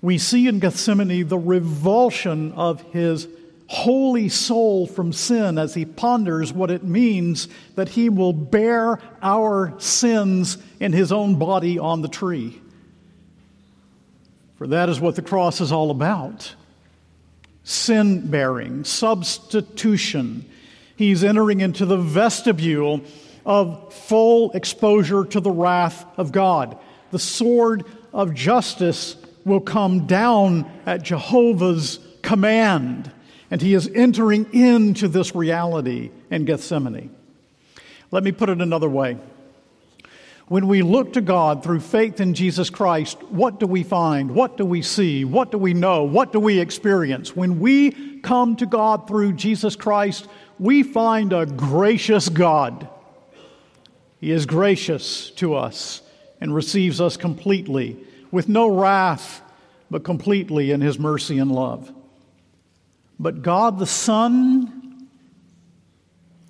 We 0.00 0.18
see 0.18 0.48
in 0.48 0.58
Gethsemane 0.58 1.28
the 1.28 1.38
revulsion 1.38 2.52
of 2.52 2.82
his 2.92 3.28
holy 3.68 4.28
soul 4.28 4.86
from 4.86 5.12
sin 5.12 5.56
as 5.56 5.72
he 5.72 5.86
ponders 5.86 6.52
what 6.52 6.70
it 6.70 6.84
means 6.84 7.48
that 7.74 7.88
he 7.88 8.10
will 8.10 8.34
bear 8.34 8.98
our 9.22 9.74
sins 9.78 10.58
in 10.78 10.92
his 10.92 11.10
own 11.10 11.38
body 11.38 11.78
on 11.78 12.02
the 12.02 12.08
tree. 12.08 12.60
For 14.56 14.66
that 14.66 14.88
is 14.88 15.00
what 15.00 15.16
the 15.16 15.22
cross 15.22 15.60
is 15.60 15.72
all 15.72 15.90
about 15.90 16.54
sin 17.64 18.28
bearing, 18.28 18.84
substitution. 18.84 20.44
He's 20.96 21.24
entering 21.24 21.60
into 21.60 21.86
the 21.86 21.96
vestibule 21.96 23.02
of 23.44 23.92
full 23.92 24.52
exposure 24.52 25.24
to 25.24 25.40
the 25.40 25.50
wrath 25.50 26.06
of 26.16 26.32
God. 26.32 26.78
The 27.10 27.18
sword 27.18 27.84
of 28.12 28.34
justice 28.34 29.16
will 29.44 29.60
come 29.60 30.06
down 30.06 30.70
at 30.86 31.02
Jehovah's 31.02 31.98
command. 32.22 33.10
And 33.50 33.60
he 33.60 33.74
is 33.74 33.90
entering 33.94 34.46
into 34.54 35.08
this 35.08 35.34
reality 35.34 36.10
in 36.30 36.44
Gethsemane. 36.44 37.14
Let 38.10 38.22
me 38.22 38.32
put 38.32 38.48
it 38.48 38.60
another 38.60 38.88
way. 38.88 39.18
When 40.48 40.68
we 40.68 40.82
look 40.82 41.14
to 41.14 41.20
God 41.20 41.62
through 41.62 41.80
faith 41.80 42.20
in 42.20 42.34
Jesus 42.34 42.68
Christ, 42.68 43.22
what 43.24 43.58
do 43.58 43.66
we 43.66 43.82
find? 43.82 44.32
What 44.32 44.56
do 44.56 44.64
we 44.64 44.82
see? 44.82 45.24
What 45.24 45.50
do 45.50 45.58
we 45.58 45.72
know? 45.72 46.04
What 46.04 46.32
do 46.32 46.40
we 46.40 46.60
experience? 46.60 47.34
When 47.34 47.58
we 47.58 48.20
come 48.20 48.56
to 48.56 48.66
God 48.66 49.08
through 49.08 49.32
Jesus 49.34 49.76
Christ, 49.76 50.28
we 50.58 50.82
find 50.82 51.32
a 51.32 51.46
gracious 51.46 52.28
God. 52.28 52.88
He 54.22 54.30
is 54.30 54.46
gracious 54.46 55.30
to 55.32 55.56
us 55.56 56.00
and 56.40 56.54
receives 56.54 57.00
us 57.00 57.16
completely, 57.16 57.96
with 58.30 58.48
no 58.48 58.68
wrath, 58.68 59.42
but 59.90 60.04
completely 60.04 60.70
in 60.70 60.80
His 60.80 60.96
mercy 60.96 61.38
and 61.38 61.50
love. 61.50 61.92
But 63.18 63.42
God 63.42 63.80
the 63.80 63.86
Son, 63.86 65.08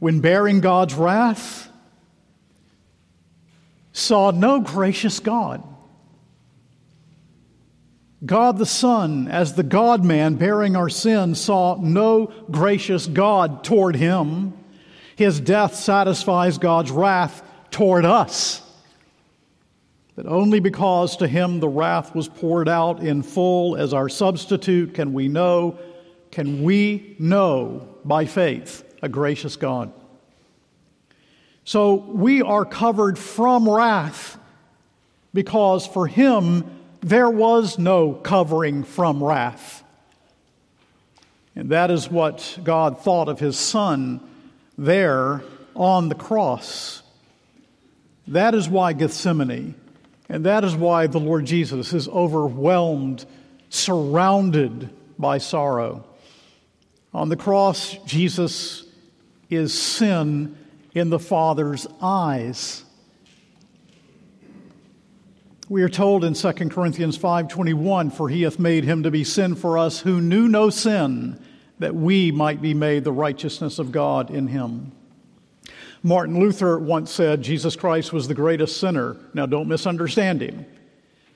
when 0.00 0.20
bearing 0.20 0.60
God's 0.60 0.92
wrath, 0.92 1.70
saw 3.94 4.32
no 4.32 4.60
gracious 4.60 5.18
God. 5.18 5.62
God 8.24 8.58
the 8.58 8.66
Son, 8.66 9.28
as 9.28 9.54
the 9.54 9.62
God 9.62 10.04
man 10.04 10.34
bearing 10.34 10.76
our 10.76 10.90
sin, 10.90 11.34
saw 11.34 11.78
no 11.80 12.26
gracious 12.50 13.06
God 13.06 13.64
toward 13.64 13.96
him. 13.96 14.52
His 15.16 15.40
death 15.40 15.74
satisfies 15.74 16.58
God's 16.58 16.90
wrath 16.90 17.42
toward 17.72 18.04
us. 18.04 18.62
That 20.16 20.26
only 20.26 20.60
because 20.60 21.16
to 21.16 21.26
him 21.26 21.58
the 21.60 21.68
wrath 21.68 22.14
was 22.14 22.28
poured 22.28 22.68
out 22.68 23.00
in 23.00 23.22
full 23.22 23.76
as 23.76 23.94
our 23.94 24.08
substitute 24.08 24.94
can 24.94 25.12
we 25.12 25.28
know 25.28 25.78
can 26.30 26.62
we 26.62 27.14
know 27.18 27.88
by 28.04 28.24
faith 28.24 28.84
a 29.02 29.08
gracious 29.08 29.56
God. 29.56 29.92
So 31.64 31.94
we 31.94 32.42
are 32.42 32.64
covered 32.64 33.18
from 33.18 33.68
wrath 33.68 34.38
because 35.34 35.86
for 35.86 36.06
him 36.06 36.64
there 37.00 37.28
was 37.28 37.78
no 37.78 38.12
covering 38.14 38.84
from 38.84 39.22
wrath. 39.22 39.84
And 41.54 41.68
that 41.70 41.90
is 41.90 42.10
what 42.10 42.58
God 42.64 43.00
thought 43.00 43.28
of 43.28 43.38
his 43.38 43.58
son 43.58 44.20
there 44.78 45.42
on 45.74 46.08
the 46.08 46.14
cross. 46.14 47.01
That 48.32 48.54
is 48.54 48.66
why 48.66 48.94
Gethsemane, 48.94 49.74
and 50.30 50.46
that 50.46 50.64
is 50.64 50.74
why 50.74 51.06
the 51.06 51.20
Lord 51.20 51.44
Jesus 51.44 51.92
is 51.92 52.08
overwhelmed, 52.08 53.26
surrounded 53.68 54.88
by 55.18 55.36
sorrow. 55.36 56.06
On 57.12 57.28
the 57.28 57.36
cross, 57.36 57.98
Jesus 58.06 58.86
is 59.50 59.78
sin 59.78 60.56
in 60.94 61.10
the 61.10 61.18
Father's 61.18 61.86
eyes. 62.00 62.84
We 65.68 65.82
are 65.82 65.90
told 65.90 66.24
in 66.24 66.34
2 66.34 66.70
Corinthians 66.70 67.18
5:21 67.18 68.10
for 68.10 68.30
he 68.30 68.42
hath 68.42 68.58
made 68.58 68.84
him 68.84 69.02
to 69.02 69.10
be 69.10 69.24
sin 69.24 69.54
for 69.56 69.76
us 69.76 70.00
who 70.00 70.22
knew 70.22 70.48
no 70.48 70.70
sin 70.70 71.38
that 71.80 71.94
we 71.94 72.32
might 72.32 72.62
be 72.62 72.72
made 72.72 73.04
the 73.04 73.12
righteousness 73.12 73.78
of 73.78 73.92
God 73.92 74.30
in 74.30 74.46
him. 74.46 74.92
Martin 76.02 76.40
Luther 76.40 76.78
once 76.78 77.10
said 77.10 77.42
Jesus 77.42 77.76
Christ 77.76 78.12
was 78.12 78.28
the 78.28 78.34
greatest 78.34 78.78
sinner. 78.78 79.16
Now 79.34 79.46
don't 79.46 79.68
misunderstand 79.68 80.40
him. 80.40 80.66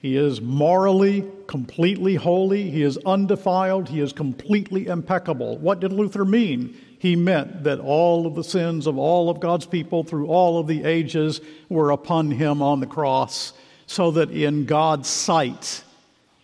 He 0.01 0.17
is 0.17 0.41
morally 0.41 1.25
completely 1.47 2.17
holy. 2.17 2.71
He 2.71 2.83
is 2.83 2.99
undefiled. 2.99 3.89
He 3.89 4.01
is 4.01 4.13
completely 4.13 4.87
impeccable. 4.87 5.59
What 5.59 5.81
did 5.81 5.93
Luther 5.93 6.25
mean? 6.25 6.77
he 6.99 7.17
meant 7.17 7.65
that 7.65 7.81
all 7.81 8.27
of 8.27 8.35
the 8.35 8.45
sins 8.45 8.87
of 8.87 8.99
all 8.99 9.29
of 9.29 9.41
God's 9.41 9.67
people 9.67 10.03
through 10.03 10.29
all 10.29 10.59
of 10.59 10.67
the 10.67 10.85
ages 10.85 11.41
were 11.69 11.91
upon 11.91 12.31
him 12.31 12.63
on 12.63 12.81
the 12.81 12.87
cross, 12.87 13.53
so 13.87 14.11
that 14.13 14.31
in 14.31 14.65
God's 14.65 15.09
sight 15.09 15.85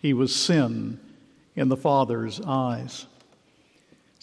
he 0.01 0.13
was 0.13 0.35
sin 0.35 0.99
in 1.55 1.69
the 1.69 1.77
Father's 1.77 2.39
eyes. 2.45 3.07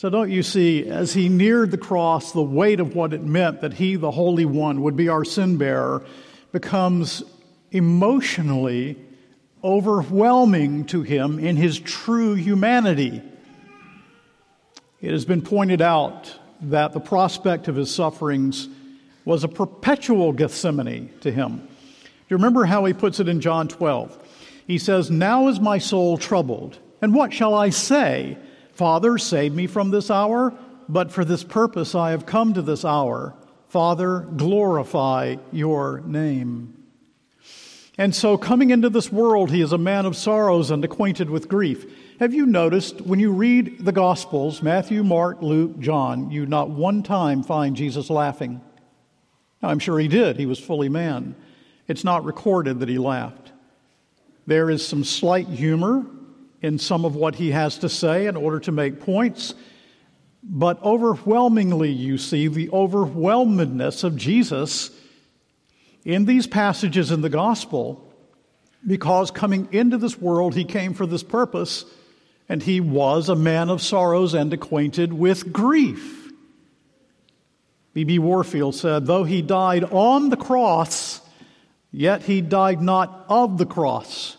So, 0.01 0.09
don't 0.09 0.31
you 0.31 0.43
see, 0.43 0.87
as 0.87 1.13
he 1.13 1.29
neared 1.29 1.71
the 1.71 1.77
cross, 1.77 2.33
the 2.33 2.43
weight 2.43 2.81
of 2.81 2.95
what 2.95 3.13
it 3.13 3.23
meant 3.23 3.61
that 3.61 3.75
he, 3.75 3.97
the 3.97 4.11
Holy 4.11 4.47
One, 4.47 4.81
would 4.81 4.97
be 4.97 5.11
our 5.11 5.27
sin 5.27 5.59
bearer 5.59 6.03
becomes 6.53 7.23
emotionally 7.71 8.97
overwhelming 9.63 10.87
to 10.87 11.03
him 11.03 11.39
in 11.39 11.57
his 11.57 11.79
true 11.79 12.33
humanity. 12.33 13.21
It 15.03 15.11
has 15.11 15.27
been 15.27 15.43
pointed 15.43 15.83
out 15.83 16.35
that 16.63 16.95
the 16.95 17.01
prospect 17.01 17.69
of 17.69 17.77
his 17.77 17.95
sufferings 17.95 18.71
was 19.27 19.45
a 19.45 19.49
perpetual 19.49 20.33
Gethsemane 20.33 21.13
to 21.21 21.31
him. 21.31 21.59
Do 21.59 22.07
you 22.31 22.39
remember 22.39 22.65
how 22.65 22.87
he 22.87 22.95
puts 22.95 23.21
it 23.21 23.29
in 23.29 23.43
John 23.43 23.69
12? 23.69 24.19
He 24.67 24.79
says, 24.79 25.11
Now 25.11 25.49
is 25.49 25.61
my 25.61 25.77
soul 25.77 26.17
troubled, 26.17 26.79
and 27.03 27.13
what 27.13 27.35
shall 27.35 27.53
I 27.53 27.69
say? 27.69 28.39
Father, 28.81 29.19
save 29.19 29.53
me 29.53 29.67
from 29.67 29.91
this 29.91 30.11
hour, 30.11 30.55
but 30.89 31.13
for 31.13 31.23
this 31.23 31.45
purpose 31.45 31.95
I 31.95 32.13
have 32.13 32.25
come 32.25 32.55
to 32.55 32.63
this 32.63 32.83
hour. 32.83 33.35
Father, 33.69 34.21
glorify 34.21 35.37
your 35.53 36.01
name. 36.07 36.83
And 37.99 38.15
so, 38.15 38.39
coming 38.39 38.71
into 38.71 38.89
this 38.89 39.13
world, 39.13 39.51
he 39.51 39.61
is 39.61 39.75
a 39.75 39.77
man 39.77 40.07
of 40.07 40.17
sorrows 40.17 40.71
and 40.71 40.83
acquainted 40.83 41.29
with 41.29 41.47
grief. 41.47 41.85
Have 42.21 42.33
you 42.33 42.47
noticed 42.47 43.03
when 43.03 43.21
you 43.21 43.33
read 43.33 43.85
the 43.85 43.93
Gospels, 43.93 44.63
Matthew, 44.63 45.05
Mark, 45.05 45.43
Luke, 45.43 45.79
John, 45.79 46.31
you 46.31 46.47
not 46.47 46.71
one 46.71 47.03
time 47.03 47.43
find 47.43 47.77
Jesus 47.77 48.09
laughing? 48.09 48.63
Now, 49.63 49.69
I'm 49.69 49.79
sure 49.79 49.99
he 49.99 50.09
did. 50.09 50.39
He 50.39 50.47
was 50.47 50.59
fully 50.59 50.89
man. 50.89 51.35
It's 51.87 52.03
not 52.03 52.25
recorded 52.25 52.81
that 52.81 52.89
he 52.89 52.97
laughed. 52.97 53.53
There 54.47 54.71
is 54.71 54.89
some 54.89 55.05
slight 55.05 55.49
humor 55.49 56.07
in 56.63 56.79
some 56.79 57.05
of 57.05 57.17
what 57.17 57.37
he 57.37 57.51
has 57.51 57.79
to 57.79 57.89
say 57.89 58.27
in 58.27 58.37
order 58.37 58.61
to 58.61 58.73
make 58.73 59.01
points. 59.01 59.55
But 60.43 60.83
overwhelmingly, 60.83 61.91
you 61.91 62.19
see 62.19 62.49
the 62.49 62.71
overwhelmedness 62.71 64.05
of 64.05 64.17
Jesus 64.17 64.91
in 66.05 66.25
these 66.25 66.47
passages 66.47 67.11
in 67.11 67.21
the 67.21 67.29
gospel 67.29 68.07
because 68.87 69.31
coming 69.31 69.69
into 69.73 69.99
this 69.99 70.19
world, 70.19 70.55
he 70.55 70.65
came 70.65 70.95
for 70.95 71.07
this 71.07 71.23
purpose, 71.23 71.85
and 72.49 72.63
he 72.63 72.81
was 72.81 73.29
a 73.29 73.37
man 73.37 73.69
of 73.69 73.83
sorrows 73.83 74.33
and 74.33 74.53
acquainted 74.53 75.13
with 75.13 75.53
grief. 75.53 76.33
B.B. 77.93 78.19
Warfield 78.19 78.75
said, 78.75 79.05
Though 79.05 79.25
he 79.25 79.43
died 79.43 79.85
on 79.85 80.31
the 80.31 80.37
cross, 80.37 81.21
yet 81.91 82.23
he 82.23 82.41
died 82.41 82.81
not 82.81 83.27
of 83.29 83.59
the 83.59 83.67
cross 83.67 84.37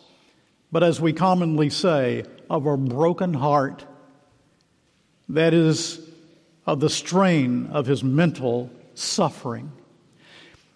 but 0.72 0.84
as 0.84 1.02
we 1.02 1.14
commonly 1.14 1.70
say, 1.70 2.24
of 2.52 2.66
a 2.66 2.76
broken 2.76 3.34
heart. 3.34 3.86
That 5.30 5.54
is, 5.54 6.02
of 6.66 6.82
the 6.82 6.90
strain 6.90 7.68
of 7.68 7.86
his 7.86 8.04
mental 8.04 8.70
suffering. 8.94 9.72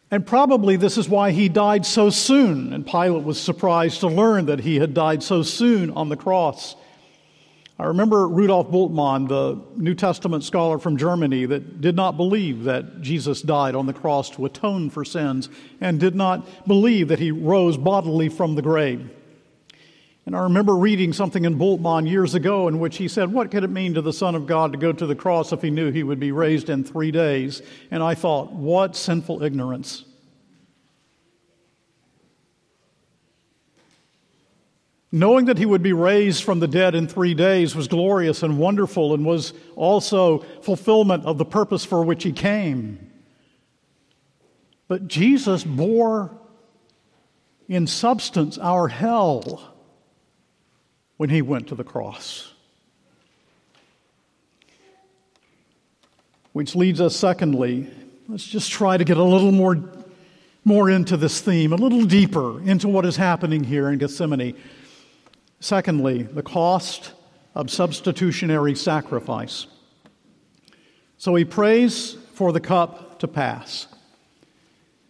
And 0.09 0.25
probably 0.25 0.77
this 0.77 0.97
is 0.97 1.09
why 1.09 1.31
he 1.31 1.49
died 1.49 1.85
so 1.85 2.09
soon, 2.09 2.71
and 2.71 2.87
Pilate 2.87 3.23
was 3.23 3.39
surprised 3.39 3.99
to 3.99 4.07
learn 4.07 4.45
that 4.45 4.61
he 4.61 4.77
had 4.77 4.93
died 4.93 5.21
so 5.21 5.43
soon 5.43 5.91
on 5.91 6.07
the 6.07 6.15
cross. 6.15 6.77
I 7.77 7.87
remember 7.87 8.25
Rudolf 8.29 8.71
Bultmann, 8.71 9.27
the 9.27 9.59
New 9.75 9.95
Testament 9.95 10.45
scholar 10.45 10.79
from 10.79 10.95
Germany, 10.95 11.45
that 11.47 11.81
did 11.81 11.97
not 11.97 12.15
believe 12.15 12.63
that 12.63 13.01
Jesus 13.01 13.41
died 13.41 13.75
on 13.75 13.85
the 13.85 13.93
cross 13.93 14.29
to 14.31 14.45
atone 14.45 14.89
for 14.89 15.03
sins 15.03 15.49
and 15.81 15.99
did 15.99 16.15
not 16.15 16.65
believe 16.65 17.09
that 17.09 17.19
he 17.19 17.31
rose 17.31 17.75
bodily 17.75 18.29
from 18.29 18.55
the 18.55 18.61
grave. 18.61 19.09
And 20.25 20.35
I 20.35 20.39
remember 20.39 20.75
reading 20.75 21.13
something 21.13 21.45
in 21.45 21.59
Bultmann 21.59 22.09
years 22.09 22.33
ago 22.33 22.67
in 22.67 22.79
which 22.79 22.97
he 22.97 23.07
said, 23.07 23.31
What 23.31 23.51
could 23.51 23.63
it 23.63 23.69
mean 23.69 23.93
to 23.93 24.01
the 24.01 24.13
Son 24.13 24.33
of 24.33 24.47
God 24.47 24.71
to 24.71 24.77
go 24.77 24.91
to 24.91 25.05
the 25.05 25.15
cross 25.15 25.51
if 25.51 25.61
he 25.61 25.69
knew 25.69 25.91
he 25.91 26.01
would 26.01 26.19
be 26.19 26.31
raised 26.31 26.69
in 26.69 26.83
three 26.83 27.11
days? 27.11 27.61
And 27.91 28.01
I 28.01 28.15
thought, 28.15 28.51
What 28.51 28.95
sinful 28.95 29.43
ignorance. 29.43 30.03
Knowing 35.11 35.45
that 35.45 35.59
he 35.59 35.65
would 35.65 35.83
be 35.83 35.93
raised 35.93 36.43
from 36.43 36.59
the 36.59 36.67
dead 36.67 36.95
in 36.95 37.07
three 37.07 37.35
days 37.35 37.75
was 37.75 37.87
glorious 37.87 38.41
and 38.41 38.57
wonderful 38.57 39.13
and 39.13 39.23
was 39.23 39.53
also 39.75 40.39
fulfillment 40.61 41.23
of 41.23 41.37
the 41.37 41.45
purpose 41.45 41.85
for 41.85 42.03
which 42.03 42.23
he 42.23 42.33
came. 42.33 43.11
But 44.87 45.07
Jesus 45.07 45.63
bore 45.63 46.35
in 47.69 47.85
substance 47.85 48.57
our 48.57 48.87
hell 48.87 49.74
when 51.17 51.29
he 51.29 51.41
went 51.41 51.67
to 51.67 51.75
the 51.75 51.83
cross. 51.83 52.53
Which 56.53 56.75
leads 56.75 57.01
us, 57.01 57.15
secondly, 57.15 57.89
let's 58.27 58.45
just 58.45 58.71
try 58.71 58.97
to 58.97 59.03
get 59.03 59.17
a 59.17 59.23
little 59.23 59.51
more, 59.51 59.77
more 60.63 60.89
into 60.89 61.17
this 61.17 61.41
theme, 61.41 61.73
a 61.73 61.77
little 61.77 62.05
deeper 62.05 62.61
into 62.61 62.87
what 62.87 63.05
is 63.05 63.17
happening 63.17 63.63
here 63.63 63.89
in 63.89 63.97
Gethsemane. 63.97 64.55
Secondly, 65.59 66.23
the 66.23 66.43
cost 66.43 67.13
of 67.55 67.69
substitutionary 67.69 68.75
sacrifice. 68.75 69.67
So 71.17 71.35
he 71.35 71.45
prays 71.45 72.17
for 72.33 72.51
the 72.51 72.59
cup 72.59 73.19
to 73.19 73.27
pass. 73.27 73.87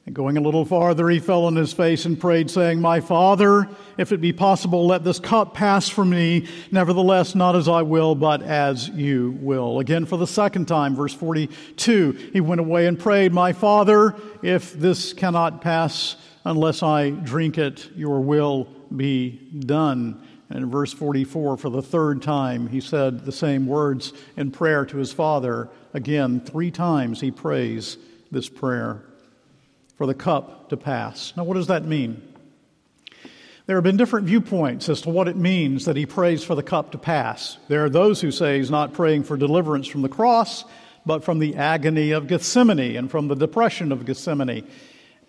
And 0.05 0.13
going 0.13 0.37
a 0.37 0.41
little 0.41 0.65
farther, 0.65 1.09
he 1.09 1.17
fell 1.17 1.45
on 1.45 1.55
his 1.55 1.73
face 1.73 2.05
and 2.05 2.19
prayed, 2.19 2.51
saying, 2.51 2.79
My 2.79 2.99
Father, 2.99 3.67
if 3.97 4.11
it 4.11 4.21
be 4.21 4.33
possible, 4.33 4.85
let 4.85 5.03
this 5.03 5.19
cup 5.19 5.55
pass 5.55 5.89
from 5.89 6.11
me. 6.11 6.47
Nevertheless, 6.71 7.33
not 7.33 7.55
as 7.55 7.67
I 7.67 7.81
will, 7.81 8.13
but 8.13 8.43
as 8.43 8.87
you 8.89 9.35
will. 9.41 9.79
Again, 9.79 10.05
for 10.05 10.17
the 10.17 10.27
second 10.27 10.67
time, 10.67 10.95
verse 10.95 11.13
42, 11.13 12.29
he 12.33 12.39
went 12.39 12.61
away 12.61 12.85
and 12.85 12.99
prayed, 12.99 13.33
My 13.33 13.51
Father, 13.51 14.15
if 14.43 14.73
this 14.73 15.11
cannot 15.11 15.61
pass 15.61 16.17
unless 16.43 16.83
I 16.83 17.09
drink 17.09 17.57
it, 17.57 17.89
your 17.95 18.19
will 18.19 18.67
be 18.95 19.31
done. 19.57 20.21
And 20.51 20.59
in 20.59 20.69
verse 20.69 20.93
44, 20.93 21.57
for 21.57 21.71
the 21.71 21.81
third 21.81 22.21
time, 22.21 22.67
he 22.67 22.79
said 22.79 23.25
the 23.25 23.31
same 23.31 23.65
words 23.65 24.13
in 24.37 24.51
prayer 24.51 24.85
to 24.85 24.97
his 24.97 25.11
Father. 25.11 25.67
Again, 25.95 26.41
three 26.41 26.69
times 26.69 27.21
he 27.21 27.31
prays 27.31 27.97
this 28.29 28.47
prayer 28.47 29.03
for 29.97 30.05
the 30.05 30.13
cup 30.13 30.69
to 30.69 30.77
pass. 30.77 31.33
Now, 31.35 31.43
what 31.43 31.55
does 31.55 31.67
that 31.67 31.85
mean? 31.85 32.21
There 33.65 33.77
have 33.77 33.83
been 33.83 33.97
different 33.97 34.27
viewpoints 34.27 34.89
as 34.89 35.01
to 35.01 35.09
what 35.09 35.27
it 35.27 35.35
means 35.35 35.85
that 35.85 35.95
he 35.95 36.05
prays 36.05 36.43
for 36.43 36.53
the 36.53 36.61
cup 36.61 36.91
to 36.91 36.99
pass. 36.99 37.57
There 37.67 37.83
are 37.83 37.89
those 37.89 38.21
who 38.21 38.29
say 38.29 38.57
he's 38.57 38.69
not 38.69 38.93
praying 38.93 39.23
for 39.23 39.37
deliverance 39.37 39.87
from 39.87 40.03
the 40.03 40.09
cross, 40.09 40.65
but 41.05 41.23
from 41.23 41.39
the 41.39 41.55
agony 41.55 42.11
of 42.11 42.27
Gethsemane 42.27 42.95
and 42.95 43.09
from 43.09 43.27
the 43.27 43.35
depression 43.35 43.91
of 43.91 44.05
Gethsemane. 44.05 44.67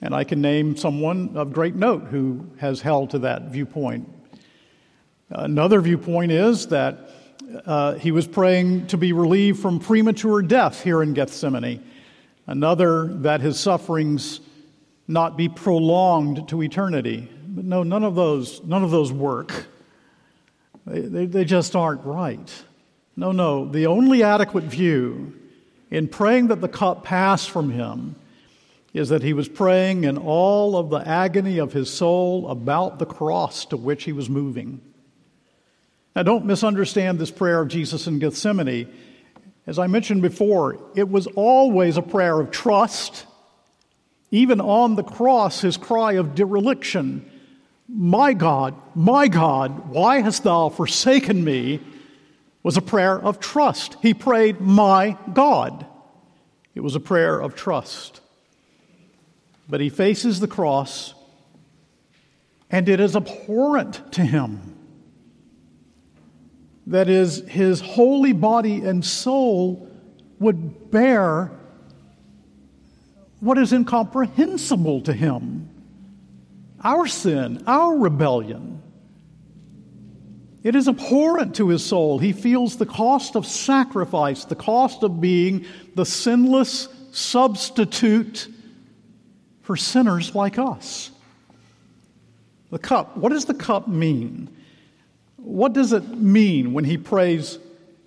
And 0.02 0.14
I 0.14 0.24
can 0.24 0.42
name 0.42 0.76
someone 0.76 1.36
of 1.36 1.54
great 1.54 1.74
note 1.74 2.04
who 2.04 2.50
has 2.58 2.82
held 2.82 3.10
to 3.10 3.20
that 3.20 3.44
viewpoint. 3.44 4.10
Another 5.30 5.80
viewpoint 5.80 6.32
is 6.32 6.66
that 6.68 7.10
uh, 7.64 7.94
he 7.94 8.10
was 8.10 8.26
praying 8.26 8.88
to 8.88 8.98
be 8.98 9.12
relieved 9.12 9.60
from 9.60 9.78
premature 9.80 10.42
death 10.42 10.82
here 10.82 11.02
in 11.02 11.14
Gethsemane. 11.14 11.82
Another, 12.46 13.06
that 13.06 13.40
his 13.40 13.58
sufferings 13.58 14.40
not 15.08 15.36
be 15.36 15.48
prolonged 15.48 16.48
to 16.48 16.62
eternity. 16.62 17.28
But 17.46 17.64
no, 17.64 17.82
none 17.82 18.04
of 18.04 18.14
those, 18.14 18.62
none 18.64 18.84
of 18.84 18.90
those 18.90 19.12
work. 19.12 19.66
They, 20.86 21.00
they, 21.00 21.26
they 21.26 21.44
just 21.44 21.74
aren't 21.74 22.04
right. 22.04 22.64
No, 23.16 23.32
no. 23.32 23.66
The 23.66 23.86
only 23.86 24.22
adequate 24.22 24.64
view 24.64 25.34
in 25.90 26.08
praying 26.08 26.48
that 26.48 26.60
the 26.60 26.68
cup 26.68 27.04
pass 27.04 27.46
from 27.46 27.70
him 27.70 28.16
is 28.92 29.10
that 29.10 29.22
he 29.22 29.32
was 29.32 29.48
praying 29.48 30.04
in 30.04 30.16
all 30.16 30.76
of 30.76 30.90
the 30.90 31.06
agony 31.06 31.58
of 31.58 31.72
his 31.72 31.92
soul 31.92 32.48
about 32.48 32.98
the 32.98 33.06
cross 33.06 33.66
to 33.66 33.76
which 33.76 34.04
he 34.04 34.12
was 34.12 34.28
moving. 34.28 34.80
Now, 36.14 36.22
don't 36.22 36.46
misunderstand 36.46 37.18
this 37.18 37.30
prayer 37.30 37.60
of 37.60 37.68
Jesus 37.68 38.06
in 38.06 38.18
Gethsemane. 38.18 38.90
As 39.66 39.78
I 39.78 39.86
mentioned 39.86 40.22
before, 40.22 40.78
it 40.94 41.08
was 41.10 41.26
always 41.26 41.98
a 41.98 42.02
prayer 42.02 42.40
of 42.40 42.50
trust 42.50 43.26
even 44.30 44.60
on 44.60 44.96
the 44.96 45.04
cross, 45.04 45.60
his 45.60 45.76
cry 45.76 46.12
of 46.12 46.34
dereliction, 46.34 47.30
My 47.88 48.32
God, 48.32 48.74
my 48.94 49.28
God, 49.28 49.88
why 49.90 50.20
hast 50.20 50.44
thou 50.44 50.68
forsaken 50.68 51.44
me? 51.44 51.80
was 52.66 52.76
a 52.76 52.82
prayer 52.82 53.16
of 53.16 53.38
trust. 53.38 53.96
He 54.02 54.12
prayed, 54.12 54.60
My 54.60 55.16
God. 55.32 55.86
It 56.74 56.80
was 56.80 56.96
a 56.96 57.00
prayer 57.00 57.38
of 57.38 57.54
trust. 57.54 58.20
But 59.68 59.80
he 59.80 59.88
faces 59.88 60.40
the 60.40 60.48
cross, 60.48 61.14
and 62.68 62.88
it 62.88 62.98
is 62.98 63.14
abhorrent 63.14 64.12
to 64.14 64.22
him. 64.22 64.76
That 66.88 67.08
is, 67.08 67.48
his 67.48 67.80
holy 67.80 68.32
body 68.32 68.84
and 68.84 69.04
soul 69.04 69.88
would 70.40 70.90
bear 70.90 71.52
what 73.40 73.58
is 73.58 73.72
incomprehensible 73.72 75.02
to 75.02 75.12
him 75.12 75.70
our 76.82 77.06
sin, 77.06 77.64
our 77.66 77.96
rebellion. 77.96 78.80
It 80.62 80.76
is 80.76 80.88
abhorrent 80.88 81.56
to 81.56 81.68
his 81.68 81.84
soul. 81.84 82.18
He 82.18 82.32
feels 82.32 82.76
the 82.76 82.86
cost 82.86 83.34
of 83.34 83.46
sacrifice, 83.46 84.44
the 84.44 84.56
cost 84.56 85.02
of 85.02 85.20
being 85.20 85.64
the 85.94 86.04
sinless 86.04 86.88
substitute 87.12 88.48
for 89.62 89.76
sinners 89.76 90.34
like 90.34 90.58
us. 90.58 91.10
The 92.70 92.78
cup, 92.78 93.16
what 93.16 93.30
does 93.30 93.46
the 93.46 93.54
cup 93.54 93.88
mean? 93.88 94.48
What 95.36 95.72
does 95.72 95.92
it 95.92 96.06
mean 96.08 96.72
when 96.72 96.84
he 96.84 96.98
prays 96.98 97.58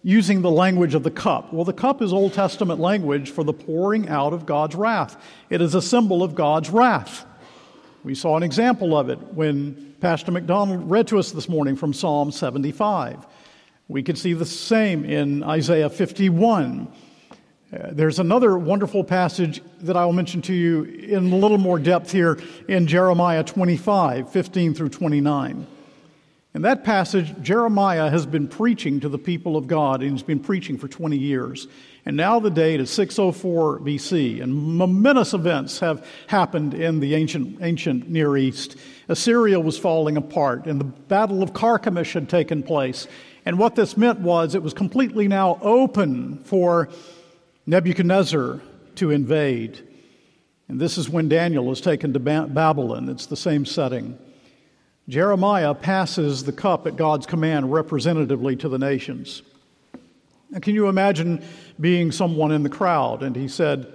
using 0.03 0.41
the 0.41 0.51
language 0.51 0.95
of 0.95 1.03
the 1.03 1.12
cup? 1.12 1.53
Well, 1.53 1.65
the 1.65 1.73
cup 1.73 2.01
is 2.01 2.13
Old 2.13 2.33
Testament 2.33 2.79
language 2.79 3.31
for 3.31 3.43
the 3.43 3.53
pouring 3.53 4.07
out 4.09 4.33
of 4.33 4.45
God's 4.45 4.75
wrath. 4.75 5.21
It 5.49 5.62
is 5.62 5.75
a 5.75 5.81
symbol 5.81 6.23
of 6.23 6.35
God's 6.35 6.69
wrath. 6.69 7.25
We 8.03 8.15
saw 8.15 8.38
an 8.38 8.43
example 8.43 8.97
of 8.97 9.09
it 9.09 9.19
when 9.33 9.95
Pastor 9.99 10.31
McDonald 10.31 10.89
read 10.89 11.07
to 11.07 11.19
us 11.19 11.31
this 11.31 11.49
morning 11.49 11.75
from 11.75 11.93
Psalm 11.93 12.31
75. 12.31 13.27
We 13.89 14.03
could 14.03 14.17
see 14.17 14.33
the 14.33 14.45
same 14.45 15.03
in 15.03 15.43
Isaiah 15.43 15.89
51. 15.89 16.88
Uh, 17.71 17.89
there's 17.91 18.19
another 18.19 18.57
wonderful 18.57 19.03
passage 19.03 19.62
that 19.81 19.97
I 19.97 20.05
will 20.05 20.13
mention 20.13 20.41
to 20.43 20.53
you 20.53 20.83
in 20.83 21.31
a 21.31 21.35
little 21.35 21.57
more 21.57 21.77
depth 21.77 22.12
here 22.12 22.39
in 22.67 22.88
Jeremiah 22.88 23.43
25, 23.43 24.31
15 24.31 24.73
through 24.73 24.89
29. 24.89 25.67
In 26.55 26.63
that 26.63 26.83
passage, 26.83 27.35
Jeremiah 27.43 28.09
has 28.09 28.25
been 28.25 28.47
preaching 28.47 28.99
to 29.01 29.09
the 29.09 29.19
people 29.19 29.55
of 29.55 29.67
God, 29.67 30.01
and 30.01 30.12
he's 30.12 30.23
been 30.23 30.39
preaching 30.39 30.79
for 30.79 30.88
20 30.88 31.15
years. 31.15 31.67
And 32.05 32.17
now 32.17 32.39
the 32.39 32.49
date 32.49 32.79
is 32.79 32.89
604 32.89 33.79
BC, 33.81 34.41
and 34.41 34.51
momentous 34.51 35.35
events 35.35 35.79
have 35.79 36.03
happened 36.25 36.73
in 36.73 37.01
the 37.01 37.13
ancient, 37.13 37.59
ancient 37.62 38.09
Near 38.09 38.35
East. 38.35 38.77
Assyria 39.09 39.59
was 39.59 39.77
falling 39.77 40.17
apart, 40.17 40.65
and 40.65 40.79
the 40.79 40.85
Battle 40.85 41.43
of 41.43 41.53
Carchemish 41.53 42.13
had 42.13 42.27
taken 42.27 42.63
place. 42.63 43.07
And 43.45 43.59
what 43.59 43.75
this 43.75 43.95
meant 43.95 44.19
was 44.19 44.55
it 44.55 44.63
was 44.63 44.73
completely 44.73 45.27
now 45.27 45.59
open 45.62 46.43
for 46.45 46.89
Nebuchadnezzar 47.67 48.59
to 48.95 49.12
invade. 49.12 49.88
And 50.67 50.79
this 50.79 50.97
is 50.97 51.12
when 51.12 51.29
Daniel 51.29 51.71
is 51.71 51.79
taken 51.79 52.12
to 52.13 52.19
Babylon. 52.19 53.07
It's 53.07 53.27
the 53.27 53.38
same 53.38 53.67
setting. 53.67 54.17
Jeremiah 55.10 55.74
passes 55.74 56.43
the 56.43 56.52
cup 56.52 56.86
at 56.86 56.95
God's 56.95 57.26
command 57.26 57.74
representatively 57.74 58.56
to 58.58 58.69
the 58.69 58.78
nations. 58.78 59.41
Now, 60.52 60.60
can 60.60 60.76
you 60.76 60.88
imagine 60.88 61.43
being 61.80 62.12
someone 62.12 62.52
in 62.52 62.62
the 62.62 62.69
crowd 62.69 63.24
and 63.24 63.36
he 63.36 63.48
said, 63.48 63.91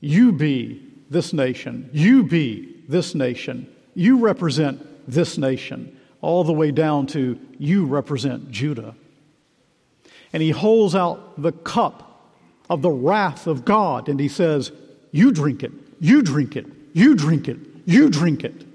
You 0.00 0.32
be 0.32 0.82
this 1.08 1.32
nation, 1.32 1.88
you 1.92 2.24
be 2.24 2.82
this 2.88 3.14
nation, 3.14 3.72
you 3.94 4.18
represent 4.18 5.08
this 5.08 5.38
nation, 5.38 6.00
all 6.20 6.42
the 6.42 6.52
way 6.52 6.72
down 6.72 7.06
to 7.08 7.38
you 7.58 7.86
represent 7.86 8.50
Judah. 8.50 8.96
And 10.32 10.42
he 10.42 10.50
holds 10.50 10.96
out 10.96 11.40
the 11.40 11.52
cup 11.52 12.28
of 12.68 12.82
the 12.82 12.90
wrath 12.90 13.46
of 13.46 13.64
God 13.64 14.08
and 14.08 14.18
he 14.18 14.28
says, 14.28 14.72
You 15.12 15.30
drink 15.30 15.62
it, 15.62 15.70
you 16.00 16.22
drink 16.22 16.56
it, 16.56 16.66
you 16.92 17.14
drink 17.14 17.46
it, 17.46 17.58
you 17.84 18.10
drink 18.10 18.42
it. 18.42 18.73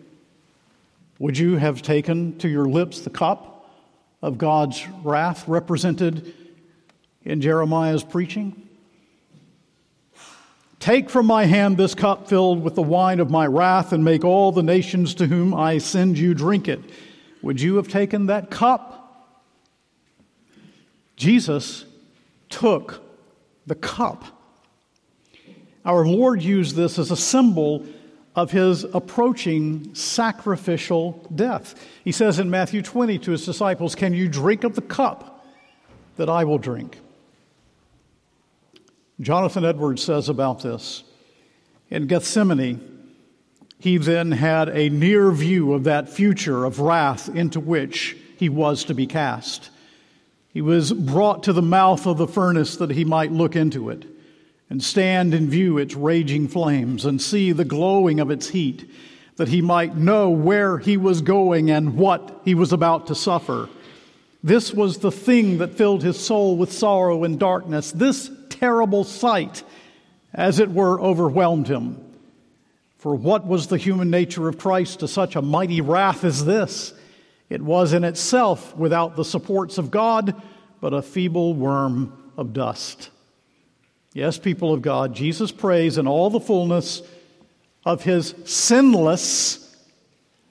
Would 1.19 1.38
you 1.38 1.58
have 1.58 1.82
taken 1.82 2.38
to 2.39 2.47
your 2.47 2.65
lips 2.65 3.01
the 3.01 3.10
cup 3.10 3.69
of 4.21 4.38
God's 4.38 4.88
wrath 5.03 5.47
represented 5.47 6.34
in 7.23 7.41
Jeremiah's 7.41 8.05
preaching? 8.05 8.69
Take 10.79 11.10
from 11.10 11.25
my 11.25 11.43
hand 11.43 11.75
this 11.75 11.93
cup 11.93 12.29
filled 12.29 12.63
with 12.63 12.75
the 12.75 12.82
wine 12.82 13.19
of 13.19 13.29
my 13.29 13.45
wrath, 13.45 13.91
and 13.91 14.05
make 14.05 14.23
all 14.23 14.53
the 14.53 14.63
nations 14.63 15.13
to 15.15 15.27
whom 15.27 15.53
I 15.53 15.77
send 15.79 16.17
you 16.17 16.34
drink 16.34 16.69
it. 16.69 16.79
Would 17.41 17.60
you 17.60 17.75
have 17.75 17.89
taken 17.89 18.27
that 18.27 18.49
cup? 18.49 18.95
Jesus 21.17 21.84
took 22.47 23.01
the 23.67 23.75
cup. 23.75 24.23
Our 25.84 26.08
Lord 26.08 26.41
used 26.41 26.77
this 26.77 26.97
as 26.97 27.12
a 27.12 27.17
symbol 27.17 27.86
of 28.39 28.52
his 28.52 28.86
approaching 28.86 29.93
sacrificial 29.93 31.28
death. 31.36 31.75
He 32.06 32.13
says 32.13 32.39
in 32.39 32.49
Matthew 32.49 32.82
20 32.82 33.19
to 33.19 33.32
his 33.32 33.45
disciples, 33.45 33.95
Can 33.95 34.13
you 34.13 34.30
drink 34.30 34.63
of 34.63 34.75
the 34.75 34.82
cup 34.82 35.45
that 36.15 36.30
I 36.30 36.45
will 36.45 36.58
drink? 36.58 36.99
Jonathan 39.19 39.65
Edwards 39.65 40.02
says 40.02 40.30
about 40.30 40.62
this 40.62 41.04
In 41.89 42.08
Gethsemane, 42.08 43.13
he 43.78 43.97
then 43.97 44.32
had 44.32 44.69
a 44.69 44.88
near 44.88 45.32
view 45.32 45.73
of 45.73 45.84
that 45.84 46.08
future 46.08 46.63
of 46.63 46.80
wrath 46.80 47.28
into 47.28 47.60
which 47.60 48.15
he 48.38 48.47
was 48.47 48.86
to 48.86 48.93
be 48.93 49.06
cast. 49.06 49.69
He 50.54 50.62
was 50.62 50.93
brought 50.93 51.43
to 51.43 51.52
the 51.52 51.62
mouth 51.62 52.08
of 52.08 52.17
the 52.17 52.28
furnace 52.28 52.78
that 52.78 52.91
he 52.91 53.04
might 53.04 53.34
look 53.34 53.58
into 53.58 53.89
it 53.89 54.06
and 54.69 54.84
stand 54.84 55.34
and 55.34 55.49
view 55.49 55.77
its 55.77 55.95
raging 55.95 56.47
flames 56.47 57.05
and 57.05 57.21
see 57.21 57.51
the 57.51 57.65
glowing 57.65 58.19
of 58.19 58.29
its 58.29 58.49
heat, 58.49 58.89
that 59.38 59.47
he 59.47 59.62
might 59.62 59.95
know 59.95 60.29
where 60.29 60.77
he 60.77 60.97
was 60.97 61.21
going 61.21 61.71
and 61.71 61.95
what 61.95 62.41
he 62.45 62.53
was 62.53 62.71
about 62.71 63.08
to 63.08 63.15
suffer. 63.15 63.69
This 64.43 64.73
was 64.73 64.99
the 64.99 65.12
thing 65.12 65.58
that 65.58 65.75
filled 65.75 66.03
his 66.03 66.19
soul 66.19 66.55
with 66.55 66.71
sorrow 66.71 67.23
and 67.23 67.39
darkness. 67.39 67.91
This 67.91 68.29
terrible 68.49 69.03
sight, 69.03 69.63
as 70.34 70.60
it 70.60 70.69
were, 70.69 70.99
overwhelmed 71.01 71.67
him. 71.67 72.05
For 72.97 73.15
what 73.15 73.47
was 73.47 73.67
the 73.67 73.77
human 73.77 74.10
nature 74.10 74.47
of 74.47 74.58
Christ 74.58 74.99
to 74.99 75.08
such 75.08 75.36
a 75.36 75.41
mighty 75.41 75.82
wrath 75.82 76.23
as 76.23 76.45
this? 76.45 76.93
It 77.49 77.62
was 77.62 77.93
in 77.93 78.03
itself 78.03 78.75
without 78.75 79.15
the 79.15 79.25
supports 79.25 79.77
of 79.77 79.89
God, 79.89 80.39
but 80.82 80.93
a 80.93 81.01
feeble 81.01 81.53
worm 81.53 82.32
of 82.38 82.53
dust. 82.53 83.10
Yes, 84.13 84.38
people 84.39 84.74
of 84.74 84.82
God, 84.82 85.13
Jesus 85.13 85.52
prays 85.52 85.98
in 85.98 86.08
all 86.08 86.30
the 86.30 86.39
fullness 86.39 87.02
of 87.86 88.04
his 88.04 88.34
sinless 88.45 89.65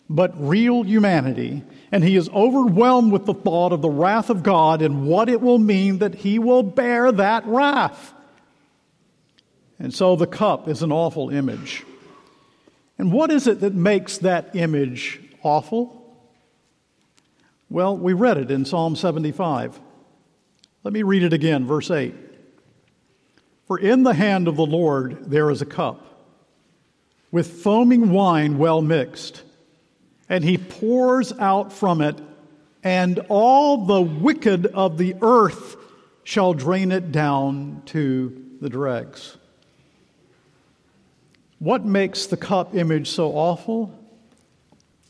but 0.09 0.33
real 0.37 0.83
humanity, 0.85 1.63
and 1.93 2.03
he 2.03 2.17
is 2.17 2.29
overwhelmed 2.31 3.13
with 3.13 3.27
the 3.27 3.35
thought 3.35 3.73
of 3.73 3.83
the 3.83 3.91
wrath 3.91 4.31
of 4.31 4.43
God 4.43 4.81
and 4.81 5.07
what 5.07 5.29
it 5.29 5.41
will 5.41 5.59
mean 5.59 5.99
that 5.99 6.15
he 6.15 6.39
will 6.39 6.63
bear 6.63 7.13
that 7.13 7.45
wrath. 7.47 8.15
And 9.79 9.93
so 9.93 10.17
the 10.17 10.27
cup 10.27 10.67
is 10.69 10.83
an 10.83 10.93
awful 10.93 11.31
image. 11.31 11.85
And 12.99 13.13
what 13.13 13.31
is 13.31 13.47
it 13.47 13.61
that 13.61 13.75
makes 13.75 14.19
that 14.19 14.57
image 14.57 15.21
awful? 15.43 15.95
Well, 17.71 17.97
we 17.97 18.13
read 18.13 18.39
it 18.39 18.51
in 18.51 18.65
Psalm 18.65 18.97
75. 18.97 19.79
Let 20.85 20.95
me 20.95 21.03
read 21.03 21.23
it 21.23 21.33
again, 21.33 21.67
verse 21.67 21.91
8. 21.91 22.15
For 23.69 23.79
in 23.79 24.03
the 24.03 24.15
hand 24.15 24.49
of 24.49 24.57
the 24.57 24.67
Lord 24.67 25.31
there 25.31 25.51
is 25.51 25.63
a 25.63 25.67
cup 25.67 26.05
with 27.31 27.63
foaming 27.63 28.11
wine 28.11 28.57
well 28.57 28.81
mixed, 28.81 29.43
and 30.29 30.43
he 30.43 30.57
pours 30.57 31.33
out 31.39 31.71
from 31.71 32.01
it, 32.01 32.19
and 32.83 33.19
all 33.29 33.85
the 33.85 34.01
wicked 34.01 34.67
of 34.67 34.97
the 34.97 35.15
earth 35.21 35.77
shall 36.25 36.55
drain 36.55 36.91
it 36.91 37.13
down 37.13 37.83
to 37.87 38.57
the 38.63 38.71
dregs. 38.71 39.37
What 41.59 41.85
makes 41.85 42.25
the 42.27 42.37
cup 42.39 42.75
image 42.75 43.11
so 43.11 43.33
awful? 43.33 43.93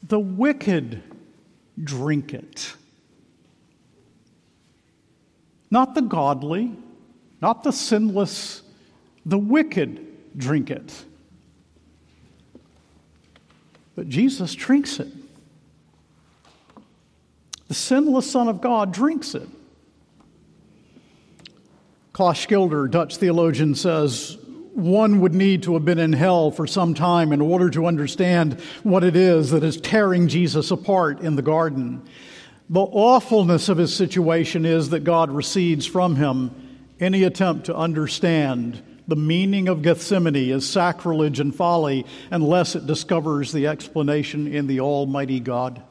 The 0.03 0.19
wicked 0.19 1.03
drink 1.81 2.35
it. 2.35 2.75
Not 5.71 5.95
the 5.95 6.03
godly, 6.03 6.73
not 7.41 7.63
the 7.63 7.73
sinless, 7.73 8.63
the 9.25 9.39
wicked 9.39 10.37
drink 10.37 10.71
it. 10.71 11.05
But 13.95 14.09
Jesus 14.09 14.55
drinks 14.55 15.01
it. 15.01 15.09
The 17.69 17.75
sinless 17.75 18.31
Son 18.31 18.49
of 18.49 18.61
God 18.61 18.93
drinks 18.93 19.35
it. 19.35 19.49
Klaas 22.13 22.39
Schilder, 22.39 22.89
Dutch 22.89 23.17
theologian, 23.17 23.75
says 23.75 24.39
one 24.73 25.21
would 25.21 25.35
need 25.35 25.65
to 25.65 25.75
have 25.75 25.85
been 25.85 25.99
in 25.99 26.13
hell 26.13 26.51
for 26.51 26.67
some 26.67 26.95
time 26.95 27.33
in 27.33 27.41
order 27.41 27.69
to 27.71 27.87
understand 27.87 28.61
what 28.83 29.05
it 29.05 29.17
is 29.17 29.51
that 29.51 29.65
is 29.65 29.81
tearing 29.81 30.29
Jesus 30.29 30.71
apart 30.71 31.21
in 31.21 31.37
the 31.37 31.43
garden. 31.43 32.03
The 32.71 32.81
awfulness 32.81 33.69
of 33.69 33.79
his 33.79 33.95
situation 33.95 34.65
is 34.65 34.91
that 34.91 35.01
God 35.01 35.31
recedes 35.31 35.87
from 35.87 36.17
him 36.17 36.68
any 37.01 37.25
attempt 37.25 37.67
to 37.67 37.77
understand 37.77 38.83
the 39.07 39.17
meaning 39.17 39.69
of 39.69 39.81
Gethsemane 39.83 40.37
is 40.37 40.69
sacrilege 40.69 41.41
and 41.41 41.55
folly 41.55 42.05
unless 42.31 42.77
it 42.77 42.87
discovers 42.87 43.53
the 43.53 43.67
explanation 43.67 44.47
in 44.47 44.67
the 44.67 44.81
Almighty 44.81 45.41
God. 45.41 45.83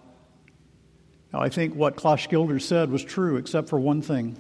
Now, 1.34 1.40
I 1.40 1.50
think 1.50 1.76
what 1.76 1.96
Klaas 1.96 2.20
Schilder 2.22 2.60
said 2.60 2.92
was 2.92 3.04
true, 3.04 3.38
except 3.38 3.70
for 3.70 3.80
one 3.80 4.02
thing. 4.02 4.38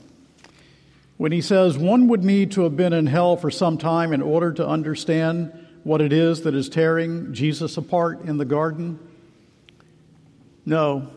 when 1.18 1.32
he 1.32 1.42
says 1.42 1.78
one 1.78 2.08
would 2.08 2.24
need 2.24 2.52
to 2.52 2.62
have 2.62 2.78
been 2.78 2.94
in 2.94 3.08
hell 3.08 3.36
for 3.36 3.52
some 3.52 3.78
time 3.78 4.14
in 4.14 4.22
order 4.22 4.54
to 4.54 4.68
understand 4.68 5.52
what 5.84 6.02
it 6.02 6.14
is 6.14 6.42
that 6.42 6.54
is 6.54 6.70
tearing 6.70 7.34
Jesus 7.34 7.78
apart 7.78 8.22
in 8.26 8.38
the 8.38 8.46
garden? 8.46 9.00
No. 10.66 11.08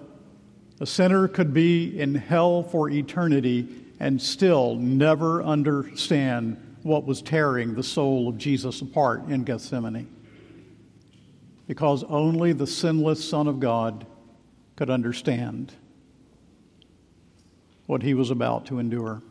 A 0.80 0.86
sinner 0.86 1.28
could 1.28 1.52
be 1.52 2.00
in 2.00 2.14
hell 2.14 2.62
for 2.62 2.88
eternity 2.88 3.68
and 4.00 4.20
still 4.20 4.74
never 4.76 5.42
understand 5.42 6.56
what 6.82 7.04
was 7.04 7.20
tearing 7.20 7.74
the 7.74 7.82
soul 7.82 8.28
of 8.28 8.38
Jesus 8.38 8.80
apart 8.80 9.28
in 9.28 9.44
Gethsemane. 9.44 10.08
Because 11.68 12.02
only 12.04 12.52
the 12.52 12.66
sinless 12.66 13.22
Son 13.22 13.46
of 13.46 13.60
God 13.60 14.06
could 14.76 14.90
understand 14.90 15.74
what 17.86 18.02
he 18.02 18.14
was 18.14 18.30
about 18.30 18.66
to 18.66 18.78
endure. 18.78 19.22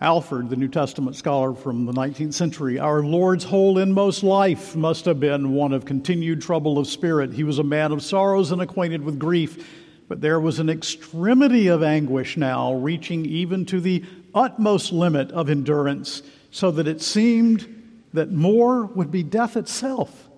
Alford, 0.00 0.50
the 0.50 0.56
New 0.56 0.68
Testament 0.68 1.16
scholar 1.16 1.54
from 1.54 1.86
the 1.86 1.92
19th 1.92 2.34
century, 2.34 2.78
our 2.78 3.02
Lord's 3.02 3.44
whole 3.44 3.78
inmost 3.78 4.22
life 4.22 4.76
must 4.76 5.06
have 5.06 5.18
been 5.18 5.52
one 5.54 5.72
of 5.72 5.84
continued 5.84 6.42
trouble 6.42 6.78
of 6.78 6.86
spirit. 6.86 7.32
He 7.32 7.42
was 7.42 7.58
a 7.58 7.64
man 7.64 7.90
of 7.90 8.02
sorrows 8.02 8.52
and 8.52 8.60
acquainted 8.60 9.02
with 9.02 9.18
grief, 9.18 9.66
but 10.08 10.20
there 10.20 10.40
was 10.40 10.58
an 10.58 10.68
extremity 10.68 11.68
of 11.68 11.82
anguish 11.82 12.36
now, 12.36 12.74
reaching 12.74 13.24
even 13.26 13.64
to 13.66 13.80
the 13.80 14.04
utmost 14.34 14.92
limit 14.92 15.30
of 15.32 15.48
endurance, 15.48 16.22
so 16.50 16.70
that 16.70 16.86
it 16.86 17.00
seemed 17.00 17.82
that 18.12 18.30
more 18.30 18.84
would 18.84 19.10
be 19.10 19.22
death 19.22 19.56
itself. 19.56 20.28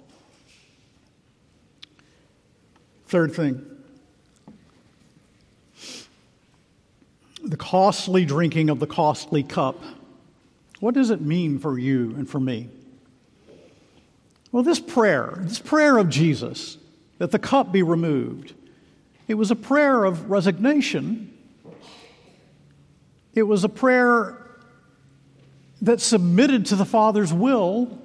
Third 3.06 3.34
thing 3.34 3.64
the 7.46 7.56
costly 7.56 8.24
drinking 8.24 8.70
of 8.70 8.80
the 8.80 8.86
costly 8.86 9.42
cup. 9.42 9.80
What 10.80 10.94
does 10.94 11.10
it 11.10 11.20
mean 11.20 11.58
for 11.58 11.78
you 11.78 12.12
and 12.16 12.28
for 12.28 12.40
me? 12.40 12.68
Well, 14.50 14.62
this 14.62 14.80
prayer, 14.80 15.38
this 15.40 15.58
prayer 15.58 15.96
of 15.96 16.08
Jesus, 16.08 16.76
that 17.18 17.30
the 17.30 17.38
cup 17.38 17.72
be 17.72 17.82
removed, 17.82 18.54
it 19.28 19.34
was 19.34 19.50
a 19.50 19.56
prayer 19.56 20.04
of 20.04 20.30
resignation. 20.30 21.32
It 23.34 23.42
was 23.42 23.64
a 23.64 23.68
prayer 23.68 24.46
that 25.82 26.00
submitted 26.00 26.66
to 26.66 26.76
the 26.76 26.84
Father's 26.84 27.32
will. 27.32 28.00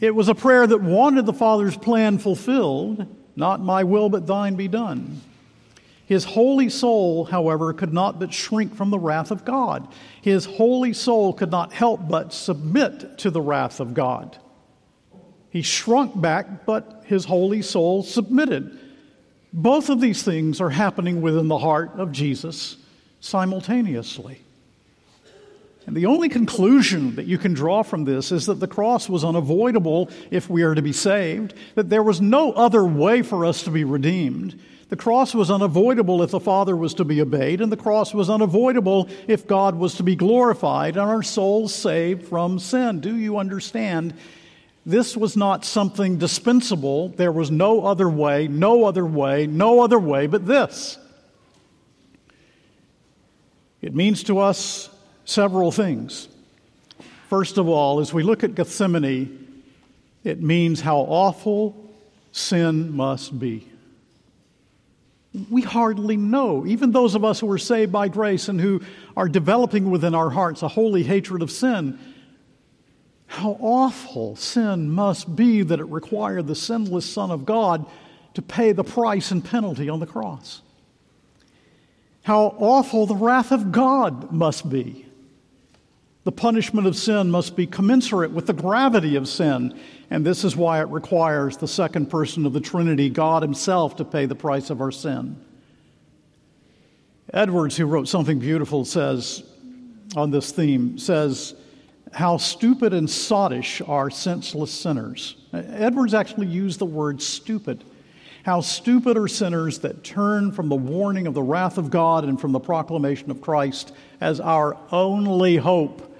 It 0.00 0.14
was 0.14 0.28
a 0.28 0.34
prayer 0.34 0.66
that 0.66 0.80
wanted 0.80 1.26
the 1.26 1.32
Father's 1.32 1.76
plan 1.76 2.18
fulfilled. 2.18 3.06
Not 3.34 3.60
my 3.60 3.84
will, 3.84 4.08
but 4.08 4.26
thine 4.26 4.54
be 4.54 4.68
done. 4.68 5.20
His 6.06 6.24
holy 6.24 6.68
soul, 6.68 7.24
however, 7.24 7.72
could 7.72 7.92
not 7.92 8.20
but 8.20 8.32
shrink 8.32 8.76
from 8.76 8.90
the 8.90 8.98
wrath 8.98 9.30
of 9.30 9.44
God. 9.44 9.88
His 10.22 10.44
holy 10.46 10.92
soul 10.92 11.32
could 11.32 11.50
not 11.50 11.72
help 11.72 12.08
but 12.08 12.32
submit 12.32 13.18
to 13.18 13.30
the 13.30 13.40
wrath 13.40 13.80
of 13.80 13.92
God. 13.92 14.38
He 15.50 15.62
shrunk 15.62 16.18
back, 16.18 16.64
but 16.64 17.02
his 17.06 17.24
holy 17.24 17.60
soul 17.60 18.04
submitted. 18.04 18.78
Both 19.56 19.88
of 19.88 20.00
these 20.00 20.22
things 20.22 20.60
are 20.60 20.70
happening 20.70 21.20
within 21.20 21.48
the 21.48 21.58
heart 21.58 21.92
of 21.96 22.12
Jesus 22.12 22.76
simultaneously. 23.20 24.42
And 25.86 25.96
the 25.96 26.06
only 26.06 26.28
conclusion 26.28 27.16
that 27.16 27.26
you 27.26 27.38
can 27.38 27.54
draw 27.54 27.82
from 27.82 28.04
this 28.04 28.30
is 28.30 28.46
that 28.46 28.60
the 28.60 28.68
cross 28.68 29.08
was 29.08 29.24
unavoidable 29.24 30.10
if 30.30 30.48
we 30.48 30.62
are 30.62 30.74
to 30.74 30.82
be 30.82 30.92
saved, 30.92 31.54
that 31.74 31.90
there 31.90 32.02
was 32.02 32.20
no 32.20 32.52
other 32.52 32.84
way 32.84 33.22
for 33.22 33.44
us 33.44 33.64
to 33.64 33.70
be 33.70 33.82
redeemed 33.82 34.60
the 34.88 34.96
cross 34.96 35.34
was 35.34 35.50
unavoidable 35.50 36.22
if 36.22 36.30
the 36.30 36.38
Father 36.38 36.76
was 36.76 36.94
to 36.94 37.04
be 37.04 37.20
obeyed, 37.20 37.60
and 37.60 37.72
the 37.72 37.76
cross 37.76 38.14
was 38.14 38.30
unavoidable 38.30 39.08
if 39.26 39.46
God 39.46 39.74
was 39.74 39.94
to 39.94 40.04
be 40.04 40.14
glorified 40.14 40.96
and 40.96 41.10
our 41.10 41.24
souls 41.24 41.74
saved 41.74 42.28
from 42.28 42.60
sin. 42.60 43.00
Do 43.00 43.16
you 43.16 43.38
understand? 43.38 44.14
This 44.86 45.16
was 45.16 45.36
not 45.36 45.64
something 45.64 46.16
dispensable. 46.16 47.08
There 47.08 47.32
was 47.32 47.50
no 47.50 47.84
other 47.84 48.08
way, 48.08 48.46
no 48.46 48.84
other 48.84 49.04
way, 49.04 49.46
no 49.46 49.80
other 49.80 49.98
way 49.98 50.28
but 50.28 50.46
this. 50.46 50.96
It 53.82 53.94
means 53.94 54.22
to 54.24 54.38
us 54.38 54.88
several 55.24 55.72
things. 55.72 56.28
First 57.28 57.58
of 57.58 57.68
all, 57.68 57.98
as 57.98 58.14
we 58.14 58.22
look 58.22 58.44
at 58.44 58.54
Gethsemane, 58.54 59.62
it 60.22 60.40
means 60.40 60.80
how 60.80 60.98
awful 60.98 61.76
sin 62.30 62.96
must 62.96 63.38
be 63.38 63.68
we 65.50 65.62
hardly 65.62 66.16
know. 66.16 66.66
Even 66.66 66.92
those 66.92 67.14
of 67.14 67.24
us 67.24 67.40
who 67.40 67.50
are 67.50 67.58
saved 67.58 67.92
by 67.92 68.08
grace 68.08 68.48
and 68.48 68.60
who 68.60 68.80
are 69.16 69.28
developing 69.28 69.90
within 69.90 70.14
our 70.14 70.30
hearts 70.30 70.62
a 70.62 70.68
holy 70.68 71.02
hatred 71.02 71.42
of 71.42 71.50
sin, 71.50 71.98
how 73.26 73.56
awful 73.60 74.36
sin 74.36 74.90
must 74.90 75.34
be 75.34 75.62
that 75.62 75.80
it 75.80 75.84
required 75.84 76.46
the 76.46 76.54
sinless 76.54 77.10
Son 77.10 77.30
of 77.30 77.44
God 77.44 77.86
to 78.34 78.42
pay 78.42 78.72
the 78.72 78.84
price 78.84 79.30
and 79.30 79.44
penalty 79.44 79.88
on 79.88 80.00
the 80.00 80.06
cross. 80.06 80.62
How 82.22 82.54
awful 82.58 83.06
the 83.06 83.14
wrath 83.16 83.52
of 83.52 83.72
God 83.72 84.32
must 84.32 84.68
be 84.68 85.06
the 86.26 86.32
punishment 86.32 86.88
of 86.88 86.96
sin 86.96 87.30
must 87.30 87.54
be 87.54 87.68
commensurate 87.68 88.32
with 88.32 88.46
the 88.46 88.52
gravity 88.52 89.14
of 89.14 89.28
sin, 89.28 89.78
and 90.10 90.26
this 90.26 90.42
is 90.42 90.56
why 90.56 90.80
it 90.80 90.88
requires 90.88 91.56
the 91.56 91.68
second 91.68 92.10
person 92.10 92.44
of 92.46 92.52
the 92.52 92.60
Trinity, 92.60 93.08
God 93.08 93.44
Himself, 93.44 93.94
to 93.98 94.04
pay 94.04 94.26
the 94.26 94.34
price 94.34 94.68
of 94.68 94.80
our 94.80 94.90
sin. 94.90 95.40
Edwards, 97.32 97.76
who 97.76 97.86
wrote 97.86 98.08
something 98.08 98.40
beautiful, 98.40 98.84
says 98.84 99.44
on 100.16 100.32
this 100.32 100.50
theme, 100.50 100.98
says, 100.98 101.54
How 102.16 102.38
stupid 102.38 102.94
and 102.94 103.06
sottish 103.06 103.86
are 103.86 104.08
senseless 104.08 104.70
sinners. 104.72 105.36
Edwards 105.52 106.14
actually 106.14 106.46
used 106.46 106.78
the 106.78 106.86
word 106.86 107.20
stupid. 107.20 107.84
How 108.42 108.62
stupid 108.62 109.18
are 109.18 109.28
sinners 109.28 109.80
that 109.80 110.02
turn 110.02 110.50
from 110.50 110.70
the 110.70 110.76
warning 110.76 111.26
of 111.26 111.34
the 111.34 111.42
wrath 111.42 111.76
of 111.76 111.90
God 111.90 112.24
and 112.24 112.40
from 112.40 112.52
the 112.52 112.58
proclamation 112.58 113.30
of 113.30 113.42
Christ 113.42 113.92
as 114.18 114.40
our 114.40 114.78
only 114.90 115.56
hope 115.56 116.16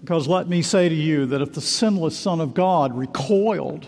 because 0.00 0.26
let 0.26 0.48
me 0.48 0.62
say 0.62 0.88
to 0.88 0.94
you 0.94 1.26
that 1.26 1.40
if 1.40 1.52
the 1.52 1.62
sinless 1.62 2.18
Son 2.18 2.40
of 2.40 2.52
God 2.52 2.94
recoiled 2.94 3.86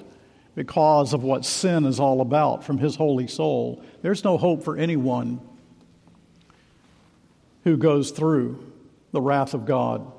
because 0.55 1.13
of 1.13 1.25
what 1.25 1.45
sin 1.45 1.85
is 1.85 1.99
all 1.99 2.21
about 2.21 2.65
from 2.65 2.79
his 2.79 2.95
holy 2.95 3.27
soul, 3.27 3.83
there's 4.01 4.23
no 4.23 4.39
hope 4.39 4.63
for 4.63 4.79
anyone 4.79 5.41
who 7.65 7.77
goes 7.77 8.13
through 8.13 8.73
the 9.11 9.21
wrath 9.21 9.53
of 9.53 9.67
God 9.67 10.11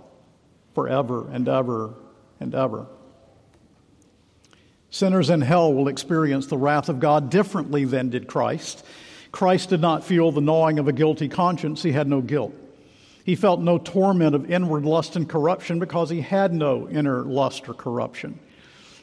forever 0.78 1.28
and 1.32 1.50
ever 1.50 1.96
and 2.40 2.54
ever. 2.54 2.86
Sinners 4.92 5.32
in 5.32 5.42
hell 5.42 5.74
will 5.74 5.88
experience 5.88 6.46
the 6.46 6.58
wrath 6.58 6.88
of 6.88 7.00
God 7.00 7.32
differently 7.32 7.84
than 7.84 8.12
did 8.12 8.28
Christ. 8.28 8.86
Christ 9.32 9.70
did 9.70 9.82
not 9.82 10.04
feel 10.04 10.32
the 10.32 10.40
gnawing 10.40 10.78
of 10.78 10.88
a 10.88 10.94
guilty 10.94 11.30
conscience, 11.30 11.82
he 11.82 11.94
had 11.94 12.08
no 12.08 12.22
guilt. 12.22 12.54
He 13.24 13.34
felt 13.36 13.60
no 13.60 13.80
torment 13.80 14.36
of 14.36 14.52
inward 14.52 14.86
lust 14.86 15.16
and 15.16 15.28
corruption 15.28 15.80
because 15.80 16.12
he 16.12 16.22
had 16.22 16.54
no 16.54 16.88
inner 16.88 17.24
lust 17.24 17.68
or 17.68 17.74
corruption. 17.74 18.38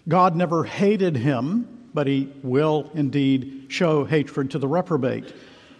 God 0.07 0.37
never 0.37 0.63
hated 0.63 1.17
him, 1.17 1.89
but 1.93 2.07
he 2.07 2.33
will 2.45 2.89
indeed 2.95 3.67
show 3.67 4.05
hatred 4.05 4.53
to 4.53 4.61
the 4.61 4.69
reprobate. 4.69 5.35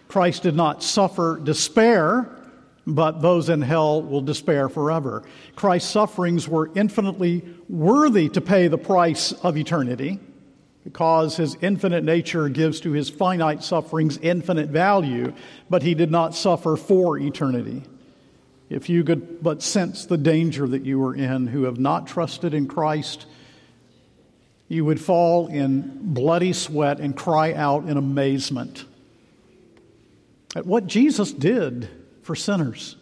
Christ 0.09 0.43
did 0.43 0.57
not 0.57 0.83
suffer 0.83 1.39
despair, 1.41 2.29
but 2.87 3.21
those 3.21 3.49
in 3.49 3.61
hell 3.61 4.01
will 4.01 4.21
despair 4.21 4.69
forever. 4.69 5.23
Christ's 5.55 5.89
sufferings 5.89 6.47
were 6.47 6.71
infinitely 6.75 7.43
worthy 7.67 8.29
to 8.29 8.41
pay 8.41 8.67
the 8.67 8.77
price 8.77 9.31
of 9.31 9.57
eternity 9.57 10.19
because 10.83 11.37
his 11.37 11.57
infinite 11.61 12.03
nature 12.03 12.47
gives 12.47 12.79
to 12.81 12.91
his 12.91 13.09
finite 13.09 13.63
sufferings 13.63 14.17
infinite 14.19 14.69
value, 14.69 15.33
but 15.69 15.81
he 15.81 15.95
did 15.95 16.11
not 16.11 16.35
suffer 16.35 16.75
for 16.75 17.17
eternity 17.17 17.81
if 18.69 18.89
you 18.89 19.03
could 19.03 19.43
but 19.43 19.61
sense 19.61 20.05
the 20.05 20.17
danger 20.17 20.67
that 20.67 20.83
you 20.83 21.03
are 21.05 21.15
in, 21.15 21.47
who 21.47 21.63
have 21.63 21.79
not 21.79 22.07
trusted 22.07 22.53
in 22.53 22.67
Christ, 22.67 23.25
you 24.67 24.83
would 24.85 24.99
fall 24.99 25.47
in 25.47 26.13
bloody 26.13 26.53
sweat 26.53 26.99
and 26.99 27.15
cry 27.15 27.53
out 27.53 27.87
in 27.87 27.97
amazement 27.97 28.85
at 30.55 30.65
what 30.65 30.87
Jesus 30.87 31.31
did 31.31 31.89
for 32.25 32.35
sinners. 32.35 32.95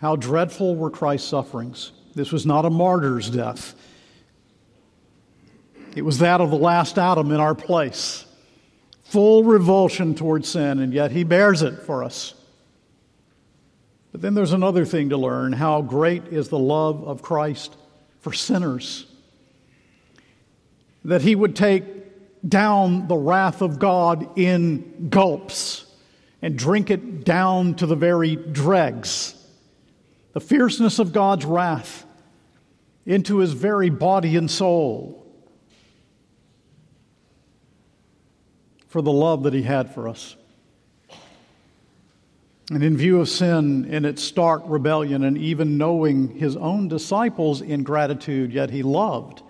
How 0.00 0.14
dreadful 0.14 0.76
were 0.76 0.90
Christ's 0.90 1.28
sufferings. 1.28 1.90
This 2.14 2.30
was 2.30 2.46
not 2.46 2.64
a 2.64 2.70
martyr's 2.70 3.28
death, 3.28 3.74
it 5.96 6.02
was 6.02 6.18
that 6.18 6.40
of 6.40 6.50
the 6.50 6.56
last 6.56 6.98
Adam 6.98 7.30
in 7.30 7.40
our 7.40 7.54
place. 7.54 8.24
Full 9.04 9.44
revulsion 9.44 10.14
toward 10.14 10.44
sin, 10.44 10.80
and 10.80 10.92
yet 10.92 11.12
he 11.12 11.22
bears 11.22 11.62
it 11.62 11.82
for 11.82 12.02
us. 12.02 12.34
But 14.10 14.20
then 14.20 14.34
there's 14.34 14.52
another 14.52 14.84
thing 14.84 15.10
to 15.10 15.16
learn 15.16 15.52
how 15.52 15.82
great 15.82 16.24
is 16.28 16.48
the 16.48 16.58
love 16.58 17.04
of 17.06 17.22
Christ 17.22 17.76
for 18.20 18.32
sinners. 18.32 19.06
That 21.04 21.22
he 21.22 21.36
would 21.36 21.54
take 21.54 21.84
down 22.48 23.06
the 23.06 23.16
wrath 23.16 23.62
of 23.62 23.78
God 23.78 24.36
in 24.36 25.08
gulps 25.10 25.83
and 26.44 26.58
drink 26.58 26.90
it 26.90 27.24
down 27.24 27.74
to 27.74 27.86
the 27.86 27.96
very 27.96 28.36
dregs. 28.36 29.34
The 30.34 30.40
fierceness 30.40 30.98
of 30.98 31.10
God's 31.10 31.46
wrath 31.46 32.04
into 33.06 33.38
his 33.38 33.54
very 33.54 33.88
body 33.88 34.36
and 34.36 34.50
soul 34.50 35.24
for 38.88 39.00
the 39.00 39.10
love 39.10 39.44
that 39.44 39.54
he 39.54 39.62
had 39.62 39.94
for 39.94 40.06
us. 40.06 40.36
And 42.70 42.82
in 42.82 42.94
view 42.94 43.22
of 43.22 43.30
sin 43.30 43.86
in 43.86 44.04
its 44.04 44.22
stark 44.22 44.64
rebellion, 44.66 45.24
and 45.24 45.38
even 45.38 45.78
knowing 45.78 46.28
his 46.28 46.58
own 46.58 46.88
disciples' 46.88 47.62
ingratitude, 47.62 48.52
yet 48.52 48.68
he 48.68 48.82
loved. 48.82 49.42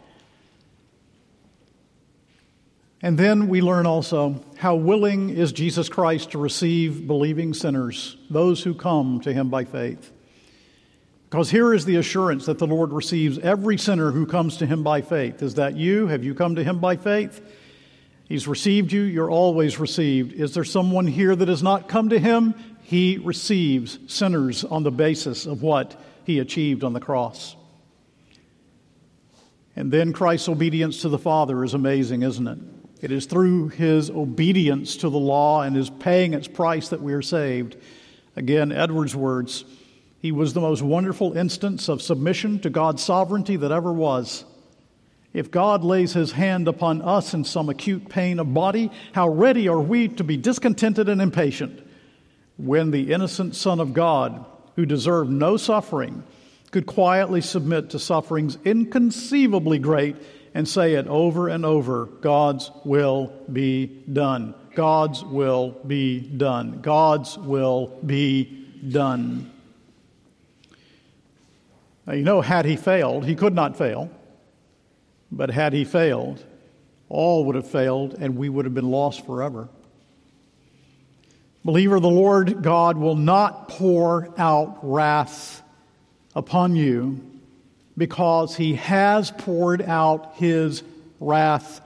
And 3.05 3.19
then 3.19 3.49
we 3.49 3.61
learn 3.61 3.85
also 3.85 4.43
how 4.57 4.77
willing 4.77 5.29
is 5.29 5.53
Jesus 5.53 5.91
Christ 5.91 6.31
to 6.31 6.39
receive 6.39 7.07
believing 7.07 7.53
sinners, 7.53 8.17
those 8.31 8.63
who 8.63 8.73
come 8.73 9.21
to 9.21 9.33
him 9.33 9.51
by 9.51 9.65
faith. 9.65 10.11
Because 11.29 11.51
here 11.51 11.75
is 11.75 11.85
the 11.85 11.97
assurance 11.97 12.47
that 12.47 12.59
the 12.59 12.67
Lord 12.67 12.95
receives 12.95 13.39
every 13.41 13.77
sinner 13.77 14.11
who 14.11 14.25
comes 14.25 14.57
to 14.57 14.67
him 14.67 14.83
by 14.83 15.03
faith. 15.03 15.43
Is 15.43 15.57
that 15.57 15.77
you? 15.77 16.07
Have 16.07 16.25
you 16.25 16.35
come 16.35 16.55
to 16.55 16.65
him 16.65 16.79
by 16.79 16.97
faith? 16.97 17.43
He's 18.27 18.49
received 18.49 18.91
you, 18.91 19.03
you're 19.03 19.31
always 19.31 19.79
received. 19.79 20.33
Is 20.33 20.55
there 20.55 20.65
someone 20.65 21.07
here 21.07 21.37
that 21.37 21.49
has 21.49 21.63
not 21.63 21.89
come 21.89 22.09
to 22.09 22.19
him? 22.19 22.55
he 22.85 23.17
receives 23.17 23.99
sinners 24.07 24.63
on 24.63 24.83
the 24.83 24.91
basis 24.91 25.47
of 25.47 25.63
what 25.63 25.99
he 26.25 26.39
achieved 26.39 26.85
on 26.85 26.93
the 26.93 27.01
cross. 27.01 27.57
And 29.75 29.91
then 29.91 30.13
Christ's 30.13 30.51
obedience 30.51 31.01
to 31.01 31.09
the 31.09 31.19
Father 31.19 31.65
is 31.65 31.73
amazing, 31.73 32.23
isn't 32.23 32.47
it? 32.47 32.59
It 33.05 33.13
is 33.13 33.27
through 33.27 33.69
his 33.69 34.09
obedience 34.09 34.97
to 34.97 35.11
the 35.11 35.19
law 35.19 35.61
and 35.61 35.77
his 35.77 35.91
paying 35.91 36.33
its 36.33 36.49
price 36.49 36.89
that 36.89 37.03
we 37.03 37.13
are 37.13 37.21
saved. 37.21 37.77
Again, 38.35 38.73
Edwards' 38.73 39.15
words 39.15 39.67
He 40.21 40.33
was 40.33 40.55
the 40.55 40.63
most 40.63 40.81
wonderful 40.81 41.37
instance 41.37 41.91
of 41.91 42.01
submission 42.01 42.61
to 42.61 42.71
God's 42.71 43.03
sovereignty 43.03 43.57
that 43.57 43.71
ever 43.71 43.93
was. 43.93 44.47
If 45.35 45.51
God 45.51 45.85
lays 45.85 46.15
his 46.15 46.33
hand 46.33 46.67
upon 46.67 47.03
us 47.03 47.35
in 47.35 47.45
some 47.45 47.69
acute 47.69 48.09
pain 48.09 48.39
of 48.39 48.55
body, 48.55 48.91
how 49.13 49.29
ready 49.29 49.69
are 49.69 49.83
we 49.83 50.09
to 50.09 50.25
be 50.25 50.39
discontented 50.39 51.11
and 51.11 51.21
impatient? 51.21 51.85
when 52.57 52.91
the 52.91 53.13
innocent 53.13 53.55
Son 53.55 53.81
of 53.81 53.93
God, 53.93 54.45
who 54.77 54.87
deserved 54.87 55.31
no 55.31 55.57
suffering, 55.57 56.23
could 56.71 56.87
quietly 56.87 57.41
submit 57.41 57.91
to 57.91 57.99
sufferings 57.99 58.59
inconceivably 58.65 59.79
great 59.79 60.17
and 60.55 60.69
say 60.69 60.95
it 60.95 61.09
over 61.09 61.49
and 61.49 61.67
over 61.67 62.07
God's 62.07 62.71
will 62.85 63.33
be 63.53 63.87
done. 63.87 64.55
God's 64.75 65.23
will 65.25 65.71
be 65.87 66.21
done. 66.21 66.81
God's 66.81 67.37
will 67.37 67.99
be 68.07 68.45
done. 68.89 69.51
Now, 72.07 72.13
you 72.13 72.23
know, 72.23 72.41
had 72.41 72.65
he 72.65 72.77
failed, 72.77 73.25
he 73.25 73.35
could 73.35 73.55
not 73.55 73.77
fail, 73.77 74.11
but 75.33 75.51
had 75.51 75.73
he 75.73 75.85
failed, 75.85 76.45
all 77.09 77.45
would 77.47 77.57
have 77.57 77.69
failed 77.69 78.15
and 78.19 78.37
we 78.37 78.49
would 78.49 78.65
have 78.65 78.75
been 78.75 78.91
lost 78.91 79.27
forever. 79.27 79.69
Believer, 81.65 81.99
the 81.99 82.09
Lord 82.09 82.63
God 82.63 82.97
will 82.99 83.17
not 83.17 83.69
pour 83.69 84.29
out 84.39 84.79
wrath 84.83 85.63
upon 86.37 86.77
you 86.77 87.34
because 87.97 88.57
he 88.57 88.75
has 88.75 89.31
poured 89.31 89.83
out 89.83 90.35
his 90.37 90.83
wrath 91.21 91.81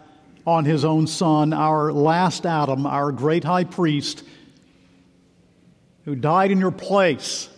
on 0.47 0.64
his 0.64 0.85
own 0.85 1.07
Son, 1.07 1.53
our 1.53 1.92
last 1.92 2.47
Adam, 2.47 2.87
our 2.87 3.12
great 3.12 3.44
high 3.44 3.64
priest, 3.64 4.25
who 6.05 6.14
died 6.14 6.51
in 6.51 6.59
your 6.59 6.71
place. 6.71 7.49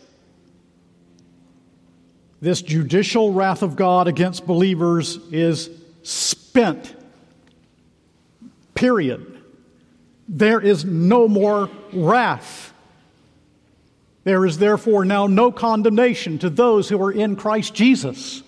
This 2.41 2.63
judicial 2.63 3.33
wrath 3.33 3.63
of 3.63 3.77
God 3.77 4.09
against 4.09 4.47
believers 4.47 5.19
is 5.31 5.71
spent. 6.03 6.97
Period 8.75 9.31
there 10.31 10.61
is 10.61 10.85
no 10.85 11.27
more 11.27 11.69
wrath. 11.93 12.70
There 14.25 14.45
is 14.45 14.59
therefore 14.59 15.05
now 15.05 15.27
no 15.27 15.51
condemnation 15.51 16.39
to 16.41 16.51
those 16.51 16.89
who 16.89 17.03
are 17.03 17.13
in 17.13 17.37
Christ 17.37 17.75
Jesus. 17.75 18.43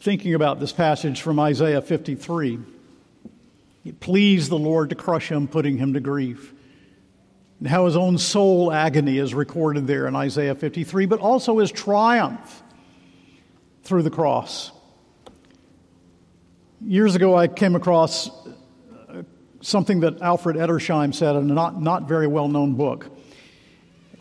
Thinking 0.00 0.34
about 0.34 0.60
this 0.60 0.72
passage 0.72 1.20
from 1.20 1.38
Isaiah 1.38 1.82
53, 1.82 2.58
it 3.84 4.00
pleased 4.00 4.50
the 4.50 4.58
Lord 4.58 4.90
to 4.90 4.94
crush 4.94 5.30
him, 5.30 5.48
putting 5.48 5.76
him 5.76 5.94
to 5.94 6.00
grief. 6.00 6.54
And 7.58 7.68
how 7.68 7.86
his 7.86 7.96
own 7.96 8.18
soul 8.18 8.72
agony 8.72 9.18
is 9.18 9.34
recorded 9.34 9.86
there 9.86 10.06
in 10.06 10.14
Isaiah 10.14 10.54
53, 10.54 11.06
but 11.06 11.20
also 11.20 11.58
his 11.58 11.70
triumph 11.72 12.62
through 13.82 14.02
the 14.02 14.10
cross. 14.10 14.72
Years 16.84 17.14
ago, 17.14 17.36
I 17.36 17.48
came 17.48 17.74
across 17.74 18.30
something 19.60 20.00
that 20.00 20.20
Alfred 20.22 20.56
Edersheim 20.56 21.14
said 21.14 21.36
in 21.36 21.50
a 21.50 21.54
not, 21.54 21.80
not 21.80 22.06
very 22.06 22.26
well 22.26 22.48
known 22.48 22.74
book. 22.74 23.15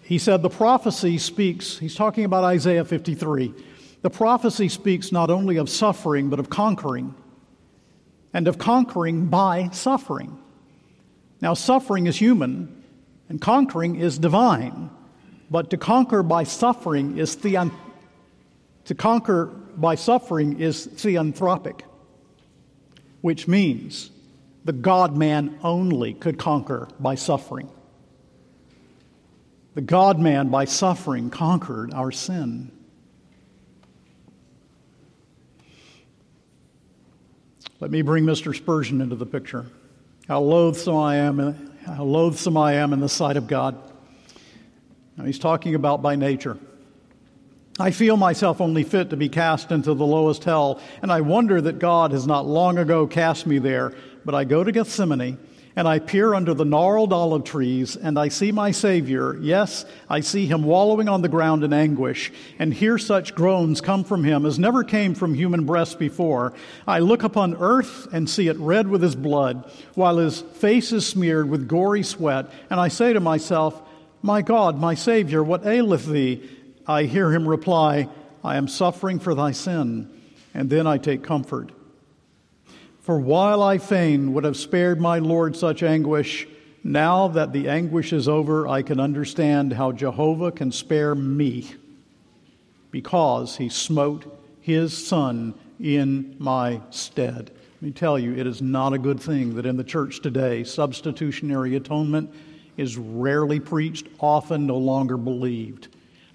He 0.06 0.20
said, 0.20 0.44
The 0.44 0.50
prophecy 0.50 1.18
speaks, 1.18 1.80
he's 1.80 1.96
talking 1.96 2.26
about 2.26 2.44
Isaiah 2.44 2.86
53. 2.86 3.54
The 4.04 4.10
prophecy 4.12 4.70
speaks 4.70 5.12
not 5.12 5.32
only 5.32 5.58
of 5.58 5.68
suffering, 5.68 6.30
but 6.30 6.40
of 6.40 6.48
conquering, 6.48 7.16
and 8.32 8.48
of 8.48 8.60
conquering 8.60 9.26
by 9.26 9.70
suffering. 9.70 10.38
Now, 11.42 11.56
suffering 11.56 12.06
is 12.06 12.18
human, 12.18 12.84
and 13.30 13.42
conquering 13.42 13.96
is 13.96 14.20
divine. 14.20 14.92
But 15.50 15.72
to 15.72 15.78
conquer 15.78 16.22
by 16.22 16.44
suffering 16.44 17.18
is 17.18 17.34
theon- 17.34 17.72
to 18.86 18.94
conquer 18.94 19.48
by 19.76 19.96
suffering 19.96 20.60
is 20.60 20.86
theanthropic, 20.86 21.82
which 23.22 23.48
means 23.48 24.12
the 24.66 24.74
God 24.74 25.18
man 25.18 25.58
only 25.64 26.14
could 26.14 26.38
conquer 26.38 26.88
by 27.00 27.16
suffering. 27.16 27.70
The 29.76 29.82
God 29.82 30.20
man, 30.20 30.48
by 30.50 30.66
suffering, 30.66 31.30
conquered 31.30 31.94
our 31.94 32.12
sin. 32.12 32.72
Let 37.80 37.92
me 37.92 38.02
bring 38.02 38.24
Mr. 38.24 38.56
Spurgeon 38.56 39.02
into 39.02 39.16
the 39.16 39.26
picture. 39.26 39.66
How 40.28 40.40
loathsome 40.40 40.96
I 40.96 41.18
am, 41.18 41.72
how 41.86 42.04
loathsome 42.04 42.58
I 42.58 42.74
am 42.74 42.94
in 42.94 43.02
the 43.02 43.10
sight 43.10 43.38
of 43.38 43.48
God. 43.48 43.78
Now, 45.18 45.26
he's 45.26 45.40
talking 45.40 45.76
about 45.76 46.02
by 46.02 46.16
nature. 46.16 46.58
I 47.78 47.92
feel 47.92 48.16
myself 48.16 48.62
only 48.62 48.84
fit 48.84 49.10
to 49.10 49.18
be 49.18 49.28
cast 49.28 49.72
into 49.72 49.94
the 49.94 50.06
lowest 50.06 50.46
hell, 50.46 50.80
and 51.02 51.12
I 51.12 51.20
wonder 51.22 51.60
that 51.60 51.80
God 51.80 52.12
has 52.12 52.26
not 52.26 52.46
long 52.46 52.78
ago 52.78 53.06
cast 53.06 53.46
me 53.46 53.60
there 53.60 53.94
but 54.26 54.36
I 54.36 54.44
go 54.44 54.64
to 54.64 54.72
Gethsemane 54.72 55.38
and 55.76 55.88
I 55.88 56.00
peer 56.00 56.34
under 56.34 56.54
the 56.54 56.64
gnarled 56.64 57.12
olive 57.12 57.44
trees 57.44 57.96
and 57.98 58.18
I 58.18 58.30
see 58.30 58.52
my 58.52 58.72
Savior. 58.72 59.38
Yes, 59.42 59.86
I 60.10 60.22
see 60.22 60.46
him 60.46 60.64
wallowing 60.64 61.10
on 61.10 61.22
the 61.22 61.30
ground 61.30 61.64
in 61.64 61.74
anguish 61.74 62.32
and 62.58 62.74
hear 62.74 62.98
such 62.98 63.36
groans 63.36 63.82
come 63.82 64.04
from 64.04 64.24
him 64.24 64.46
as 64.46 64.58
never 64.58 64.84
came 64.84 65.14
from 65.16 65.34
human 65.34 65.66
breasts 65.66 65.96
before. 65.96 66.54
I 66.88 67.00
look 67.00 67.24
upon 67.24 67.56
earth 67.56 68.08
and 68.14 68.30
see 68.30 68.48
it 68.48 68.58
red 68.58 68.88
with 68.88 69.02
his 69.02 69.16
blood 69.16 69.70
while 69.96 70.18
his 70.18 70.42
face 70.42 70.94
is 70.94 71.06
smeared 71.06 71.50
with 71.50 71.68
gory 71.68 72.04
sweat. 72.04 72.50
And 72.70 72.80
I 72.80 72.88
say 72.88 73.12
to 73.12 73.20
myself, 73.20 73.82
My 74.22 74.42
God, 74.42 74.80
my 74.80 74.96
Savior, 74.96 75.44
what 75.44 75.66
aileth 75.66 76.06
thee? 76.06 76.50
I 76.88 77.04
hear 77.04 77.32
him 77.32 77.48
reply, 77.48 78.08
I 78.44 78.58
am 78.58 78.68
suffering 78.68 79.20
for 79.20 79.36
thy 79.36 79.52
sin. 79.52 80.12
And 80.54 80.70
then 80.70 80.88
I 80.88 81.00
take 81.00 81.22
comfort. 81.22 81.75
For 83.06 83.20
while 83.20 83.62
I 83.62 83.78
fain 83.78 84.34
would 84.34 84.46
have 84.46 84.58
spared 84.58 85.00
my 85.00 85.20
Lord 85.20 85.56
such 85.56 85.84
anguish, 85.84 86.48
now 86.84 87.28
that 87.28 87.54
the 87.54 87.70
anguish 87.70 88.12
is 88.12 88.28
over, 88.28 88.68
I 88.68 88.82
can 88.82 89.00
understand 89.00 89.74
how 89.74 89.92
Jehovah 89.92 90.52
can 90.52 90.72
spare 90.72 91.14
me 91.14 91.72
because 92.90 93.58
he 93.58 93.70
smote 93.70 94.26
his 94.60 95.06
son 95.06 95.54
in 95.80 96.36
my 96.40 96.82
stead. 96.90 97.52
Let 97.76 97.82
me 97.84 97.92
tell 97.92 98.18
you, 98.18 98.34
it 98.34 98.48
is 98.48 98.64
not 98.64 98.94
a 98.94 98.98
good 98.98 99.20
thing 99.20 99.54
that 99.54 99.68
in 99.68 99.78
the 99.78 99.84
church 99.84 100.22
today, 100.22 100.64
substitutionary 100.64 101.76
atonement 101.76 102.34
is 102.76 102.98
rarely 102.98 103.60
preached, 103.60 104.08
often 104.20 104.66
no 104.66 104.78
longer 104.78 105.18
believed. 105.18 105.90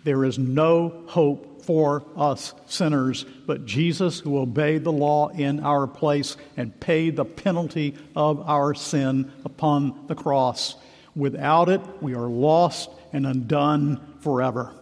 There 0.04 0.24
is 0.24 0.38
no 0.38 1.02
hope 1.08 1.49
for 1.70 2.02
us 2.16 2.52
sinners, 2.66 3.24
but 3.46 3.64
Jesus 3.64 4.18
who 4.18 4.38
obeyed 4.38 4.82
the 4.82 4.90
law 4.90 5.28
in 5.28 5.60
our 5.60 5.86
place 5.86 6.36
and 6.56 6.80
paid 6.80 7.14
the 7.14 7.24
penalty 7.24 7.96
of 8.16 8.40
our 8.48 8.74
sin 8.74 9.30
upon 9.44 10.08
the 10.08 10.16
cross. 10.16 10.74
Without 11.14 11.68
it, 11.68 11.80
we 12.02 12.16
are 12.16 12.26
lost 12.26 12.90
and 13.12 13.24
undone 13.24 14.04
forever. 14.18 14.74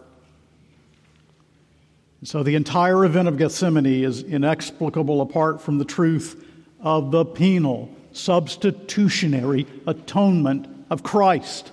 So 2.23 2.41
the 2.41 2.55
entire 2.55 3.05
event 3.05 3.27
of 3.27 3.37
Gethsemane 3.37 3.85
is 3.85 4.23
inexplicable 4.23 5.21
apart 5.21 5.61
from 5.61 5.77
the 5.77 5.85
truth 5.85 6.43
of 6.79 7.11
the 7.11 7.23
penal, 7.23 7.95
substitutionary 8.13 9.67
atonement 9.85 10.65
of 10.89 11.03
Christ. 11.03 11.71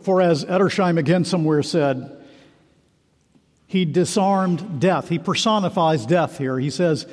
For 0.00 0.22
as 0.22 0.42
Edersheim 0.46 0.96
again 0.96 1.26
somewhere 1.26 1.62
said, 1.62 2.20
he 3.72 3.86
disarmed 3.86 4.80
death. 4.80 5.08
He 5.08 5.18
personifies 5.18 6.04
death 6.04 6.36
here. 6.36 6.58
He 6.58 6.68
says, 6.68 7.06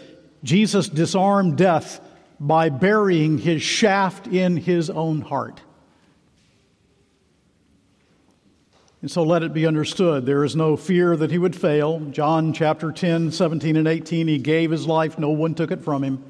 Jesus 0.44 0.90
disarmed 0.90 1.58
death 1.58 2.02
by 2.38 2.68
burying 2.68 3.38
his 3.38 3.62
shaft 3.62 4.28
in 4.28 4.58
his 4.58 4.90
own 4.90 5.22
heart. 5.22 5.62
And 9.02 9.10
so 9.10 9.24
let 9.24 9.42
it 9.42 9.54
be 9.54 9.66
understood 9.66 10.26
there 10.26 10.44
is 10.44 10.54
no 10.54 10.76
fear 10.76 11.16
that 11.16 11.32
he 11.32 11.38
would 11.38 11.56
fail. 11.56 12.02
John 12.12 12.52
chapter 12.52 12.92
10, 12.92 13.32
17, 13.32 13.78
and 13.78 13.88
18, 13.88 14.28
he 14.28 14.38
gave 14.38 14.70
his 14.70 14.86
life, 14.86 15.18
no 15.18 15.30
one 15.30 15.56
took 15.56 15.72
it 15.72 15.82
from 15.82 16.04
him. 16.04 16.22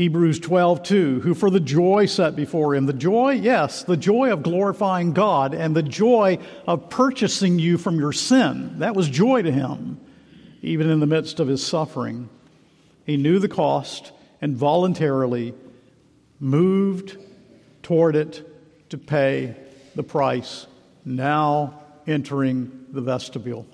Hebrews 0.00 0.40
12, 0.40 0.82
2, 0.82 1.20
who 1.20 1.34
for 1.34 1.50
the 1.50 1.60
joy 1.60 2.06
set 2.06 2.34
before 2.34 2.74
him, 2.74 2.86
the 2.86 2.94
joy, 2.94 3.32
yes, 3.32 3.82
the 3.82 3.98
joy 3.98 4.32
of 4.32 4.42
glorifying 4.42 5.12
God 5.12 5.52
and 5.52 5.76
the 5.76 5.82
joy 5.82 6.38
of 6.66 6.88
purchasing 6.88 7.58
you 7.58 7.76
from 7.76 7.98
your 7.98 8.14
sin, 8.14 8.78
that 8.78 8.96
was 8.96 9.10
joy 9.10 9.42
to 9.42 9.52
him, 9.52 10.00
even 10.62 10.88
in 10.88 11.00
the 11.00 11.06
midst 11.06 11.38
of 11.38 11.48
his 11.48 11.62
suffering. 11.62 12.30
He 13.04 13.18
knew 13.18 13.38
the 13.38 13.46
cost 13.46 14.12
and 14.40 14.56
voluntarily 14.56 15.52
moved 16.38 17.18
toward 17.82 18.16
it 18.16 18.88
to 18.88 18.96
pay 18.96 19.54
the 19.96 20.02
price 20.02 20.66
now 21.04 21.78
entering 22.06 22.86
the 22.90 23.02
vestibule. 23.02 23.66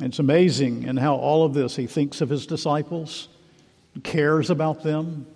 It's 0.00 0.20
amazing 0.20 0.84
in 0.84 0.96
how 0.96 1.16
all 1.16 1.44
of 1.44 1.54
this 1.54 1.74
he 1.74 1.88
thinks 1.88 2.20
of 2.20 2.28
his 2.28 2.46
disciples, 2.46 3.28
cares 4.02 4.50
about 4.50 4.82
them. 4.82 5.26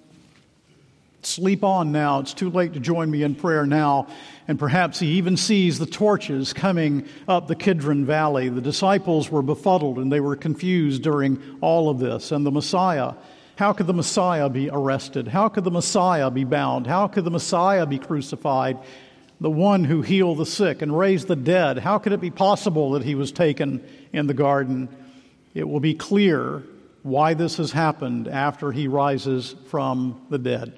Sleep 1.22 1.64
on 1.64 1.90
now. 1.90 2.20
It's 2.20 2.32
too 2.32 2.50
late 2.50 2.74
to 2.74 2.80
join 2.80 3.10
me 3.10 3.24
in 3.24 3.34
prayer 3.34 3.66
now. 3.66 4.06
And 4.46 4.58
perhaps 4.58 5.00
he 5.00 5.08
even 5.14 5.36
sees 5.36 5.78
the 5.78 5.86
torches 5.86 6.52
coming 6.52 7.08
up 7.26 7.48
the 7.48 7.56
Kidron 7.56 8.06
Valley. 8.06 8.48
The 8.48 8.60
disciples 8.60 9.28
were 9.28 9.42
befuddled 9.42 9.98
and 9.98 10.10
they 10.10 10.20
were 10.20 10.36
confused 10.36 11.02
during 11.02 11.42
all 11.60 11.90
of 11.90 11.98
this. 11.98 12.30
And 12.30 12.46
the 12.46 12.52
Messiah, 12.52 13.14
how 13.56 13.72
could 13.72 13.88
the 13.88 13.92
Messiah 13.92 14.48
be 14.48 14.70
arrested? 14.70 15.26
How 15.26 15.48
could 15.48 15.64
the 15.64 15.70
Messiah 15.70 16.30
be 16.30 16.44
bound? 16.44 16.86
How 16.86 17.08
could 17.08 17.24
the 17.24 17.30
Messiah 17.30 17.86
be 17.86 17.98
crucified? 17.98 18.78
the 19.40 19.50
one 19.50 19.84
who 19.84 20.00
healed 20.00 20.38
the 20.38 20.46
sick 20.46 20.80
and 20.80 20.96
raised 20.96 21.28
the 21.28 21.36
dead. 21.36 21.76
How 21.78 21.98
could 21.98 22.12
it 22.12 22.22
be 22.22 22.30
possible 22.30 22.92
that 22.92 23.02
he 23.02 23.14
was 23.14 23.32
taken 23.32 23.86
in 24.12 24.26
the 24.26 24.32
garden? 24.34 24.88
It 25.52 25.68
will 25.68 25.80
be 25.80 25.92
clear 25.94 26.62
why 27.06 27.34
this 27.34 27.58
has 27.58 27.70
happened 27.70 28.26
after 28.26 28.72
he 28.72 28.88
rises 28.88 29.54
from 29.68 30.20
the 30.28 30.38
dead. 30.38 30.76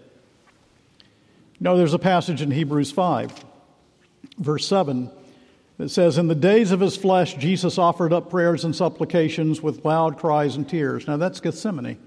No, 1.59 1.79
there's 1.79 1.95
a 1.95 1.99
passage 1.99 2.43
in 2.43 2.51
Hebrews 2.51 2.93
5, 2.93 3.33
verse 4.37 4.66
7, 4.66 5.11
that 5.79 5.89
says, 5.89 6.18
In 6.18 6.29
the 6.29 6.35
days 6.35 6.70
of 6.70 6.81
his 6.81 6.99
flesh, 6.99 7.35
Jesus 7.37 7.79
offered 7.79 8.12
up 8.12 8.29
prayers 8.29 8.64
and 8.64 8.76
supplications 8.76 9.62
with 9.62 9.87
loud 9.87 10.18
cries 10.18 10.55
and 10.55 10.68
tears. 10.68 11.07
Now, 11.07 11.16
that's 11.16 11.41
Gethsemane. 11.41 11.99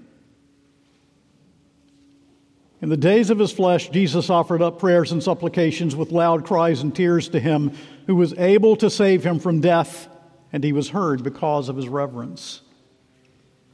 In 2.80 2.88
the 2.88 2.96
days 2.96 3.28
of 3.28 3.40
his 3.40 3.52
flesh, 3.52 3.90
Jesus 3.90 4.30
offered 4.30 4.62
up 4.62 4.78
prayers 4.78 5.10
and 5.10 5.20
supplications 5.20 5.96
with 5.96 6.12
loud 6.12 6.44
cries 6.44 6.80
and 6.80 6.94
tears 6.94 7.28
to 7.30 7.40
him 7.40 7.72
who 8.06 8.14
was 8.14 8.34
able 8.38 8.76
to 8.76 8.88
save 8.88 9.24
him 9.24 9.40
from 9.40 9.60
death, 9.60 10.08
and 10.52 10.62
he 10.62 10.72
was 10.72 10.90
heard 10.90 11.24
because 11.24 11.68
of 11.68 11.76
his 11.76 11.88
reverence 11.88 12.62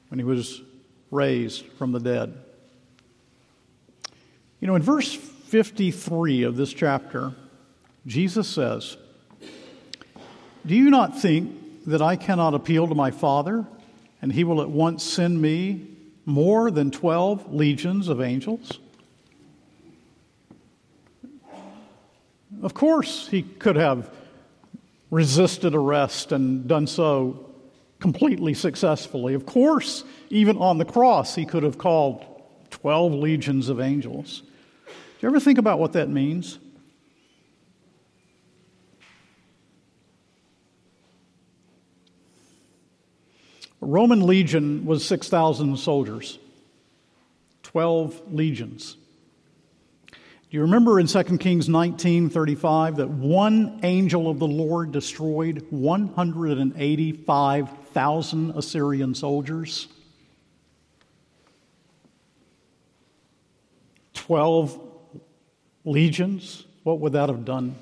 when 0.09 0.18
he 0.18 0.24
was 0.24 0.62
raised 1.11 1.64
from 1.78 1.92
the 1.92 2.00
dead. 2.00 2.36
You 4.61 4.66
know, 4.66 4.74
in 4.74 4.82
verse 4.82 5.14
53 5.14 6.42
of 6.42 6.56
this 6.56 6.72
chapter, 6.72 7.34
Jesus 8.06 8.48
says, 8.48 8.96
Do 10.66 10.74
you 10.74 10.90
not 10.90 11.18
think 11.18 11.86
that 11.86 12.02
I 12.02 12.16
cannot 12.16 12.54
appeal 12.54 12.88
to 12.88 12.94
my 12.94 13.11
Father, 13.11 13.66
and 14.20 14.32
he 14.32 14.44
will 14.44 14.61
at 14.61 14.70
once 14.70 15.04
send 15.04 15.40
me 15.40 15.86
more 16.26 16.70
than 16.70 16.90
12 16.90 17.54
legions 17.54 18.09
of 18.09 18.20
angels? 18.20 18.80
Of 22.62 22.74
course, 22.74 23.28
he 23.28 23.42
could 23.42 23.76
have 23.76 24.11
resisted 25.11 25.74
arrest 25.74 26.32
and 26.32 26.66
done 26.66 26.86
so 26.86 27.47
completely 28.01 28.55
successfully. 28.55 29.34
Of 29.34 29.46
course, 29.46 30.05
even 30.30 30.57
on 30.59 30.78
the 30.78 30.84
cross, 30.84 31.34
he 31.34 31.44
could 31.44 31.62
have 31.62 31.78
called 31.78 32.24
12 32.70 33.14
legions 33.14 33.68
of 33.68 33.80
angels. 33.80 34.42
Do 34.86 34.92
you 35.26 35.28
ever 35.28 35.40
think 35.40 35.59
about 35.59 35.78
what 35.78 35.94
that 35.94 36.09
means? 36.09 36.59
A 43.80 43.86
Roman 43.86 44.26
legion 44.26 44.84
was 44.86 45.05
6,000 45.05 45.76
soldiers, 45.78 46.38
12 47.62 48.32
legions. 48.32 48.96
Do 50.51 50.57
you 50.57 50.62
remember 50.62 50.99
in 50.99 51.07
2 51.07 51.38
Kings 51.38 51.68
19:35 51.68 52.96
that 52.96 53.11
one 53.11 53.80
angel 53.82 54.30
of 54.30 54.38
the 54.38 54.46
Lord 54.46 54.92
destroyed 54.92 55.66
185,000 55.68 58.51
Assyrian 58.53 59.14
soldiers? 59.14 59.88
12 64.14 64.80
legions, 65.84 66.64
what 66.82 66.99
would 67.01 67.12
that 67.12 67.28
have 67.28 67.44
done? 67.44 67.74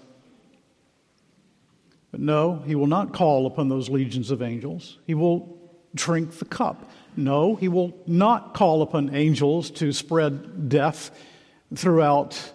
But 2.11 2.19
no, 2.19 2.65
he 2.67 2.75
will 2.75 2.89
not 2.89 3.13
call 3.13 3.47
upon 3.47 3.69
those 3.69 3.89
legions 3.89 4.33
of 4.33 4.43
angels. 4.43 4.99
He 5.07 5.15
will 5.15 5.57
drink 5.95 6.33
the 6.39 6.45
cup. 6.45 6.91
No, 7.17 7.55
he 7.55 7.69
will 7.69 7.97
not 8.09 8.55
call 8.55 8.83
upon 8.83 9.15
angels 9.15 9.71
to 9.73 9.93
spread 9.93 10.69
death 10.69 11.13
throughout 11.73 12.55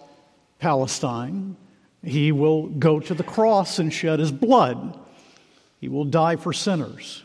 Palestine. 0.62 1.56
He 2.04 2.30
will 2.30 2.68
go 2.68 3.00
to 3.00 3.14
the 3.14 3.24
cross 3.24 3.80
and 3.80 3.92
shed 3.92 4.20
his 4.20 4.30
blood. 4.30 4.96
He 5.80 5.88
will 5.88 6.04
die 6.04 6.36
for 6.36 6.52
sinners. 6.52 7.24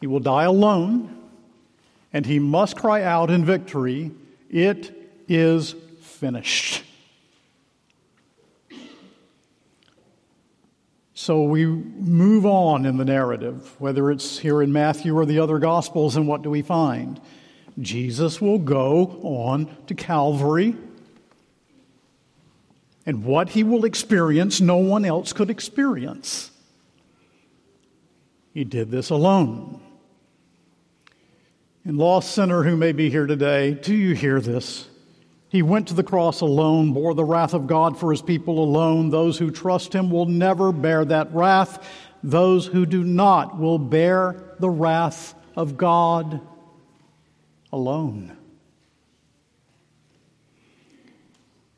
He 0.00 0.06
will 0.06 0.20
die 0.20 0.44
alone, 0.44 1.18
and 2.14 2.24
he 2.24 2.38
must 2.38 2.76
cry 2.76 3.02
out 3.02 3.30
in 3.30 3.44
victory, 3.44 4.10
It 4.48 5.12
is 5.28 5.74
finished. 6.00 6.82
So 11.12 11.42
we 11.42 11.66
move 11.66 12.46
on 12.46 12.86
in 12.86 12.96
the 12.96 13.04
narrative, 13.04 13.78
whether 13.78 14.10
it's 14.10 14.38
here 14.38 14.62
in 14.62 14.72
Matthew 14.72 15.14
or 15.14 15.26
the 15.26 15.40
other 15.40 15.58
Gospels, 15.58 16.16
and 16.16 16.26
what 16.26 16.40
do 16.40 16.48
we 16.48 16.62
find? 16.62 17.20
Jesus 17.80 18.40
will 18.40 18.58
go 18.58 19.20
on 19.22 19.74
to 19.88 19.94
Calvary 19.94 20.74
and 23.06 23.24
what 23.24 23.50
he 23.50 23.62
will 23.62 23.84
experience, 23.84 24.60
no 24.60 24.76
one 24.76 25.04
else 25.04 25.32
could 25.32 25.50
experience. 25.50 26.50
He 28.52 28.64
did 28.64 28.90
this 28.90 29.10
alone. 29.10 29.80
And, 31.84 31.98
lost 31.98 32.32
sinner 32.32 32.62
who 32.62 32.76
may 32.76 32.92
be 32.92 33.10
here 33.10 33.26
today, 33.26 33.74
do 33.74 33.94
you 33.94 34.14
hear 34.14 34.40
this? 34.40 34.88
He 35.48 35.62
went 35.62 35.88
to 35.88 35.94
the 35.94 36.02
cross 36.02 36.40
alone, 36.40 36.92
bore 36.92 37.14
the 37.14 37.24
wrath 37.24 37.52
of 37.52 37.66
God 37.66 37.98
for 37.98 38.10
his 38.10 38.22
people 38.22 38.58
alone. 38.58 39.10
Those 39.10 39.38
who 39.38 39.50
trust 39.50 39.94
him 39.94 40.10
will 40.10 40.26
never 40.26 40.72
bear 40.72 41.04
that 41.04 41.32
wrath. 41.34 41.86
Those 42.22 42.66
who 42.66 42.86
do 42.86 43.04
not 43.04 43.58
will 43.58 43.78
bear 43.78 44.56
the 44.58 44.70
wrath 44.70 45.34
of 45.56 45.76
God 45.76 46.40
alone. 47.72 48.36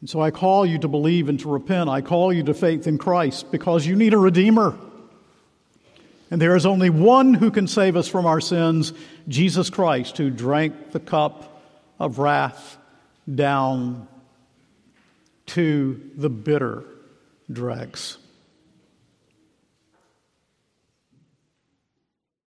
And 0.07 0.11
so 0.13 0.21
I 0.21 0.31
call 0.31 0.65
you 0.65 0.79
to 0.79 0.87
believe 0.87 1.29
and 1.29 1.41
to 1.41 1.49
repent. 1.49 1.91
I 1.91 2.01
call 2.01 2.33
you 2.33 2.45
to 2.45 2.55
faith 2.55 2.87
in 2.87 2.97
Christ 2.97 3.51
because 3.51 3.85
you 3.85 3.97
need 3.97 4.15
a 4.15 4.19
Redeemer. 4.19 4.79
And 6.31 6.41
there 6.41 6.55
is 6.55 6.65
only 6.65 6.91
one 6.91 7.35
who 7.35 7.51
can 7.51 7.67
save 7.67 7.97
us 7.97 8.07
from 8.07 8.25
our 8.25 8.41
sins 8.41 8.93
Jesus 9.27 9.69
Christ, 9.69 10.17
who 10.17 10.31
drank 10.31 10.93
the 10.93 11.01
cup 11.01 11.61
of 11.99 12.21
wrath 12.21 12.79
down 13.35 14.07
to 15.47 16.01
the 16.15 16.31
bitter 16.31 16.85
dregs. 17.51 18.19